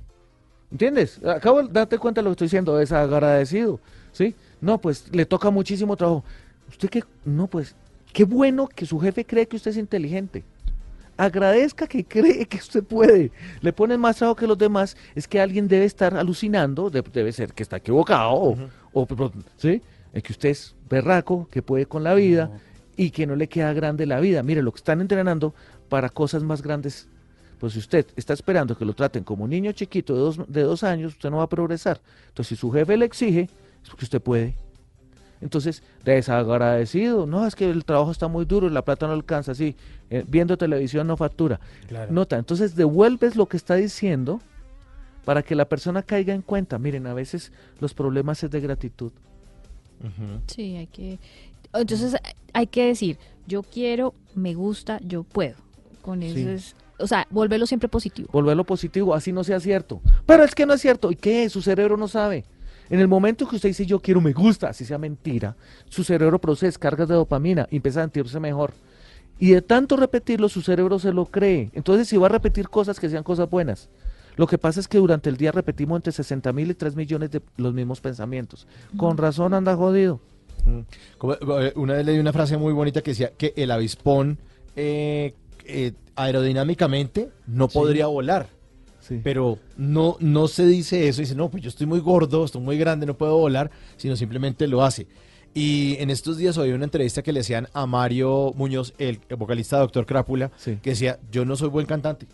¿Entiendes? 0.72 1.20
Acabo 1.26 1.64
de 1.64 1.70
darte 1.74 1.98
cuenta 1.98 2.22
de 2.22 2.26
lo 2.26 2.30
que 2.30 2.34
estoy 2.34 2.46
diciendo, 2.46 2.78
desagradecido. 2.78 3.80
¿Sí? 4.12 4.36
No, 4.62 4.80
pues 4.80 5.14
le 5.14 5.26
toca 5.26 5.50
muchísimo 5.50 5.96
trabajo. 5.98 6.24
¿Usted 6.70 6.90
qué? 6.90 7.04
No, 7.26 7.48
pues, 7.48 7.76
qué 8.14 8.24
bueno 8.24 8.68
que 8.68 8.86
su 8.86 9.00
jefe 9.00 9.26
cree 9.26 9.48
que 9.48 9.56
usted 9.58 9.72
es 9.72 9.78
inteligente. 9.78 10.44
Agradezca 11.18 11.88
que 11.88 12.04
cree 12.06 12.46
que 12.46 12.58
usted 12.58 12.84
puede. 12.84 13.32
Le 13.62 13.74
ponen 13.74 14.00
más 14.00 14.18
trabajo 14.18 14.36
que 14.36 14.48
los 14.48 14.58
demás. 14.58 14.96
Es 15.14 15.28
que 15.28 15.40
alguien 15.40 15.68
debe 15.68 15.86
estar 15.86 16.16
alucinando, 16.16 16.90
de- 16.90 17.04
debe 17.14 17.32
ser 17.32 17.54
que 17.54 17.64
está 17.64 17.78
equivocado, 17.78 18.32
o- 18.34 18.58
o, 18.94 19.08
¿sí? 19.58 19.82
Es 20.14 20.24
que 20.24 20.32
usted 20.34 20.50
es 20.50 20.76
berraco, 20.90 21.48
que 21.52 21.62
puede 21.62 21.86
con 21.86 22.04
la 22.04 22.14
vida 22.16 22.50
y 22.98 23.12
que 23.12 23.28
no 23.28 23.36
le 23.36 23.48
queda 23.48 23.72
grande 23.74 24.06
la 24.06 24.20
vida. 24.20 24.42
Mire, 24.44 24.62
lo 24.62 24.72
que 24.72 24.78
están 24.78 25.00
entrenando 25.02 25.54
para 25.90 26.10
cosas 26.10 26.44
más 26.44 26.62
grandes. 26.62 27.08
Pues 27.60 27.74
si 27.74 27.80
usted 27.80 28.08
está 28.16 28.34
esperando 28.34 28.76
que 28.76 28.86
lo 28.86 28.94
traten 28.94 29.24
como 29.24 29.44
un 29.44 29.52
niño 29.52 29.72
chiquito 29.74 30.16
de 30.16 30.20
dos, 30.22 30.40
de 30.48 30.64
dos 30.64 30.84
años, 30.84 31.14
usted 31.14 31.30
no 31.30 31.38
va 31.38 31.44
a 31.44 31.50
progresar. 31.50 32.02
Entonces, 32.30 32.48
si 32.48 32.56
su 32.56 32.72
jefe 32.72 32.98
le 32.98 33.06
exige, 33.06 33.50
es 33.84 33.90
porque 33.90 34.06
usted 34.06 34.22
puede. 34.22 34.56
Entonces, 35.42 35.82
desagradecido, 36.06 37.26
no, 37.26 37.48
es 37.48 37.56
que 37.56 37.70
el 37.70 37.84
trabajo 37.84 38.12
está 38.12 38.28
muy 38.28 38.46
duro 38.46 38.68
y 38.68 38.70
la 38.70 38.86
plata 38.86 39.08
no 39.08 39.14
alcanza, 39.14 39.56
sí, 39.56 39.76
eh, 40.12 40.24
viendo 40.28 40.56
televisión 40.58 41.08
no 41.08 41.18
factura. 41.18 41.60
Claro. 41.88 42.12
Nota, 42.12 42.38
entonces 42.38 42.76
devuelves 42.76 43.36
lo 43.36 43.48
que 43.48 43.58
está 43.58 43.74
diciendo 43.76 44.40
para 45.26 45.42
que 45.42 45.56
la 45.56 45.66
persona 45.66 46.04
caiga 46.04 46.34
en 46.34 46.42
cuenta. 46.44 46.78
Miren, 46.78 47.08
a 47.08 47.14
veces 47.16 47.52
los 47.80 47.94
problemas 47.96 48.44
es 48.44 48.52
de 48.52 48.60
gratitud. 48.60 49.12
Sí, 50.48 50.76
hay 50.78 50.88
que. 50.88 51.20
Entonces 51.74 52.16
hay 52.54 52.68
que 52.68 52.88
decir, 52.88 53.18
yo 53.48 53.62
quiero, 53.64 54.14
me 54.36 54.54
gusta, 54.56 55.00
yo 55.04 55.24
puedo. 55.24 55.56
Con 56.02 56.24
eso 56.24 56.36
Sí. 56.36 56.48
es. 56.48 56.76
O 56.98 57.08
sea, 57.08 57.26
volverlo 57.32 57.66
siempre 57.66 57.88
positivo. 57.90 58.30
Volverlo 58.32 58.64
positivo, 58.64 59.14
así 59.16 59.32
no 59.32 59.44
sea 59.44 59.60
cierto. 59.60 60.02
Pero 60.26 60.44
es 60.44 60.54
que 60.54 60.66
no 60.68 60.74
es 60.74 60.82
cierto. 60.82 61.12
¿Y 61.12 61.16
qué? 61.16 61.50
Su 61.50 61.62
cerebro 61.62 61.98
no 61.98 62.08
sabe. 62.08 62.46
En 62.92 63.00
el 63.00 63.08
momento 63.08 63.48
que 63.48 63.56
usted 63.56 63.70
dice 63.70 63.86
yo 63.86 64.00
quiero, 64.02 64.20
me 64.22 64.34
gusta, 64.34 64.68
así 64.70 64.84
sea 64.86 64.98
mentira, 64.98 65.56
su 65.90 66.04
cerebro 66.04 66.40
produce 66.40 66.66
descargas 66.66 67.08
de 67.08 67.16
dopamina 67.16 67.68
y 67.72 67.78
empieza 67.78 68.02
a 68.02 68.04
sentirse 68.04 68.40
mejor. 68.40 68.74
Y 69.40 69.52
de 69.52 69.62
tanto 69.62 69.96
repetirlo, 69.96 70.50
su 70.50 70.62
cerebro 70.62 71.00
se 71.00 71.14
lo 71.14 71.26
cree. 71.26 71.72
Entonces, 71.74 72.08
si 72.10 72.18
va 72.18 72.28
a 72.28 72.30
repetir 72.30 72.70
cosas 72.70 73.00
que 73.00 73.10
sean 73.10 73.24
cosas 73.24 73.50
buenas. 73.50 73.90
Lo 74.36 74.46
que 74.46 74.58
pasa 74.58 74.80
es 74.80 74.88
que 74.88 74.98
durante 74.98 75.30
el 75.30 75.38
día 75.38 75.52
repetimos 75.52 75.96
entre 75.98 76.12
60 76.12 76.52
mil 76.54 76.70
y 76.70 76.74
3 76.74 76.96
millones 76.96 77.32
de 77.32 77.42
los 77.58 77.74
mismos 77.74 78.02
pensamientos. 78.02 78.68
Con 78.98 79.18
razón 79.18 79.54
anda 79.54 79.76
jodido. 79.76 80.20
Mm. 80.66 80.80
Como, 81.18 81.34
eh, 81.34 81.74
una 81.76 81.94
vez 81.96 82.06
leí 82.06 82.20
una 82.20 82.34
frase 82.34 82.58
muy 82.58 82.72
bonita 82.74 83.02
que 83.02 83.12
decía 83.12 83.32
que 83.38 83.54
el 83.56 83.72
avispón 83.72 84.38
eh, 84.76 85.34
eh, 85.66 85.94
aerodinámicamente 86.16 87.30
no 87.48 87.68
Sí. 87.68 87.74
podría 87.78 88.08
volar. 88.08 88.48
Pero 89.24 89.60
no, 89.78 90.18
no 90.20 90.48
se 90.48 90.66
dice 90.66 91.08
eso, 91.08 91.22
dice, 91.22 91.36
no, 91.36 91.50
pues 91.50 91.64
yo 91.64 91.70
estoy 91.70 91.88
muy 91.88 92.00
gordo, 92.00 92.46
estoy 92.46 92.62
muy 92.62 92.78
grande, 92.78 93.06
no 93.06 93.18
puedo 93.18 93.38
volar, 93.38 93.72
sino 93.98 94.16
simplemente 94.16 94.68
lo 94.68 94.84
hace. 94.84 95.08
Y 95.54 95.98
en 96.00 96.10
estos 96.10 96.38
días 96.38 96.58
oí 96.58 96.72
una 96.72 96.86
entrevista 96.86 97.22
que 97.22 97.34
le 97.34 97.42
hacían 97.42 97.68
a 97.74 97.86
Mario 97.86 98.54
Muñoz, 98.56 98.94
el, 98.98 99.20
vocalista 99.38 99.78
de 99.78 99.82
Doctor 99.82 100.06
Crápula, 100.06 100.52
Sí. 100.56 100.78
que 100.82 100.92
decía, 100.92 101.20
yo 101.32 101.44
no 101.44 101.56
soy 101.56 101.70
buen 101.70 101.86
cantante. 101.86 102.28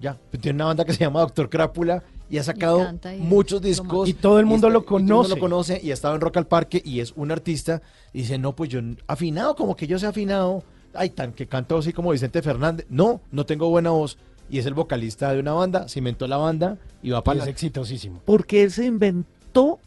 Ya, 0.00 0.16
tiene 0.40 0.56
una 0.56 0.66
banda 0.66 0.84
que 0.84 0.92
se 0.92 1.00
llama 1.00 1.20
Doctor 1.20 1.50
Crápula 1.50 2.04
y 2.30 2.38
ha 2.38 2.42
sacado 2.44 2.86
y 3.16 3.20
muchos 3.20 3.60
discos. 3.60 4.08
Y 4.08 4.14
todo 4.14 4.38
el 4.38 4.46
mundo 4.46 4.70
lo 4.70 4.80
y 4.80 4.84
todo 4.84 4.96
el 4.98 5.02
mundo 5.02 5.16
conoce. 5.16 5.34
lo 5.34 5.40
conoce 5.40 5.80
y 5.82 5.90
ha 5.90 5.94
estado 5.94 6.14
en 6.14 6.20
Rock 6.20 6.36
al 6.36 6.46
Parque 6.46 6.80
y 6.84 7.00
es 7.00 7.12
un 7.16 7.32
artista. 7.32 7.82
Y 8.12 8.18
dice, 8.18 8.38
no, 8.38 8.54
pues 8.54 8.70
yo, 8.70 8.80
afinado, 9.06 9.56
como 9.56 9.74
que 9.74 9.86
yo 9.86 9.98
sé 9.98 10.06
afinado. 10.06 10.62
Ay, 10.94 11.10
tan 11.10 11.32
que 11.32 11.46
canto 11.46 11.76
así 11.76 11.92
como 11.92 12.12
Vicente 12.12 12.40
Fernández. 12.42 12.86
No, 12.88 13.20
no 13.30 13.44
tengo 13.44 13.68
buena 13.68 13.90
voz. 13.90 14.18
Y 14.50 14.58
es 14.58 14.66
el 14.66 14.74
vocalista 14.74 15.32
de 15.32 15.40
una 15.40 15.52
banda, 15.52 15.88
cimentó 15.88 16.26
la 16.26 16.36
banda 16.38 16.78
y 17.02 17.10
va 17.10 17.18
Y 17.18 17.22
para 17.22 17.38
es 17.40 17.44
la... 17.44 17.50
exitosísimo. 17.50 18.22
Porque 18.24 18.62
él 18.62 18.70
se 18.70 18.86
inventó 18.86 19.78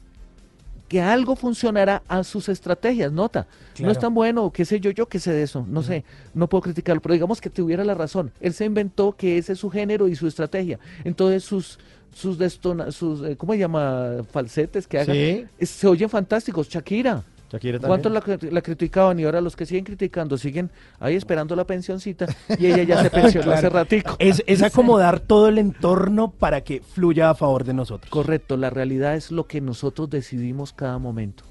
que 0.88 1.02
algo 1.02 1.36
funcionará 1.38 2.04
a 2.10 2.24
sus 2.24 2.50
estrategias, 2.50 3.12
nota. 3.13 3.47
No 3.80 3.89
es 3.91 3.97
tan 3.97 4.13
bueno, 4.13 4.52
qué 4.52 4.65
sé 4.65 4.80
yo, 4.82 4.91
yo 4.91 5.08
qué 5.08 5.19
sé 5.19 5.32
de 5.32 5.43
eso, 5.43 5.65
no 5.69 5.82
sé, 5.84 6.04
no 6.34 6.47
puedo 6.50 6.63
criticarlo, 6.63 7.02
pero 7.02 7.13
digamos 7.13 7.39
que 7.39 7.50
tuviera 7.50 7.86
la 7.86 7.93
razón. 7.93 8.32
Él 8.41 8.54
se 8.54 8.65
inventó 8.65 9.13
que 9.13 9.38
ese 9.38 9.54
es 9.54 9.60
su 9.60 9.69
género 9.69 10.10
y 10.10 10.15
su 10.15 10.28
estrategia. 10.28 10.80
Entonces 11.06 11.43
sus 11.43 11.80
sus 12.13 12.38
destona, 12.38 12.91
sus 12.91 13.24
eh, 13.26 13.38
¿cómo 13.38 13.54
se 13.54 13.60
llama? 13.60 14.17
falsetes 14.32 14.86
que 14.86 15.00
haga 15.00 15.13
Sí. 15.13 15.19
eh, 15.58 15.65
se 15.65 15.88
oyen 15.88 16.10
fantásticos, 16.10 16.67
Shakira. 16.67 17.24
Shakira 17.52 17.80
también. 17.80 18.02
¿Cuántos 18.02 18.12
la, 18.12 18.52
la 18.52 18.62
criticaban 18.62 19.20
y 19.20 19.26
ahora 19.26 19.42
los 19.42 19.56
que 19.56 19.66
siguen 19.66 19.84
criticando 19.84 20.38
siguen 20.38 20.72
ahí 21.00 21.16
esperando 21.16 21.56
la 21.56 21.66
pensioncita 21.66 22.28
y 22.58 22.68
ella 22.68 22.84
ya 22.84 23.02
se 23.02 23.10
pensionó 23.12 23.52
hace 23.52 23.70
ratico? 23.70 24.16
Es, 24.20 24.44
es 24.48 24.64
acomodar 24.64 25.20
todo 25.20 25.50
el 25.50 25.58
entorno 25.58 26.32
para 26.32 26.62
que 26.62 26.82
fluya 26.82 27.30
a 27.30 27.36
favor 27.36 27.64
de 27.64 27.74
nosotros. 27.74 28.10
Correcto, 28.10 28.56
la 28.58 28.70
realidad 28.70 29.16
es 29.16 29.32
lo 29.32 29.48
que 29.48 29.60
nosotros 29.60 30.10
decidimos 30.10 30.72
cada 30.72 30.98
momento. 30.98 31.44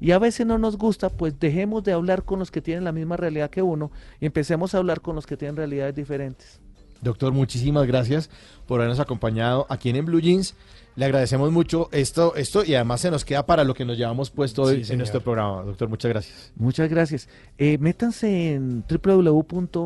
Y 0.00 0.12
a 0.12 0.18
veces 0.18 0.46
no 0.46 0.58
nos 0.58 0.76
gusta, 0.76 1.08
pues 1.08 1.40
dejemos 1.40 1.82
de 1.82 1.92
hablar 1.92 2.22
con 2.22 2.38
los 2.38 2.50
que 2.50 2.62
tienen 2.62 2.84
la 2.84 2.92
misma 2.92 3.16
realidad 3.16 3.50
que 3.50 3.62
uno 3.62 3.90
y 4.20 4.26
empecemos 4.26 4.74
a 4.74 4.78
hablar 4.78 5.00
con 5.00 5.16
los 5.16 5.26
que 5.26 5.36
tienen 5.36 5.56
realidades 5.56 5.94
diferentes. 5.94 6.60
Doctor, 7.00 7.32
muchísimas 7.32 7.86
gracias 7.86 8.28
por 8.66 8.80
habernos 8.80 9.00
acompañado 9.00 9.66
aquí 9.68 9.90
En 9.90 10.04
Blue 10.04 10.20
Jeans. 10.20 10.54
Le 10.98 11.04
agradecemos 11.04 11.52
mucho 11.52 11.88
esto, 11.92 12.34
esto 12.34 12.64
y 12.64 12.74
además 12.74 13.00
se 13.02 13.12
nos 13.12 13.24
queda 13.24 13.46
para 13.46 13.62
lo 13.62 13.72
que 13.72 13.84
nos 13.84 13.96
llevamos 13.96 14.30
puesto 14.30 14.66
Sí, 14.66 14.74
hoy 14.74 14.84
en 14.88 14.98
nuestro 14.98 15.20
programa. 15.20 15.62
Doctor, 15.62 15.88
muchas 15.88 16.08
gracias. 16.08 16.52
Muchas 16.56 16.90
gracias. 16.90 17.28
Eh, 17.56 17.78
métanse 17.78 18.54
en 18.54 18.82
www.pnl, 18.82 19.78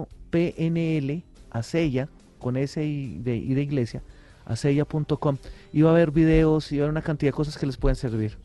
Acella, 1.51 2.09
con 2.39 2.57
S 2.57 2.83
y 2.83 3.19
de, 3.19 3.37
y 3.37 3.53
de 3.53 3.61
iglesia, 3.61 4.03
acella.com 4.47 5.37
y 5.71 5.83
va 5.83 5.91
a 5.91 5.93
haber 5.93 6.13
videos 6.13 6.73
y 6.73 6.79
va 6.79 6.85
a 6.85 6.87
haber 6.87 6.93
una 6.93 7.03
cantidad 7.03 7.29
de 7.29 7.35
cosas 7.35 7.59
que 7.59 7.67
les 7.67 7.77
pueden 7.77 7.97
servir. 7.97 8.39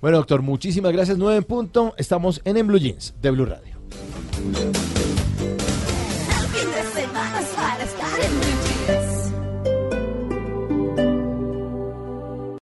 Bueno, 0.00 0.16
doctor, 0.16 0.40
muchísimas 0.40 0.94
gracias. 0.94 1.18
9 1.18 1.36
en 1.36 1.44
punto. 1.44 1.92
Estamos 1.98 2.40
en 2.46 2.56
En 2.56 2.68
Blue 2.68 2.78
Jeans 2.78 3.14
de 3.20 3.30
Blue 3.32 3.44
Radio. 3.44 3.76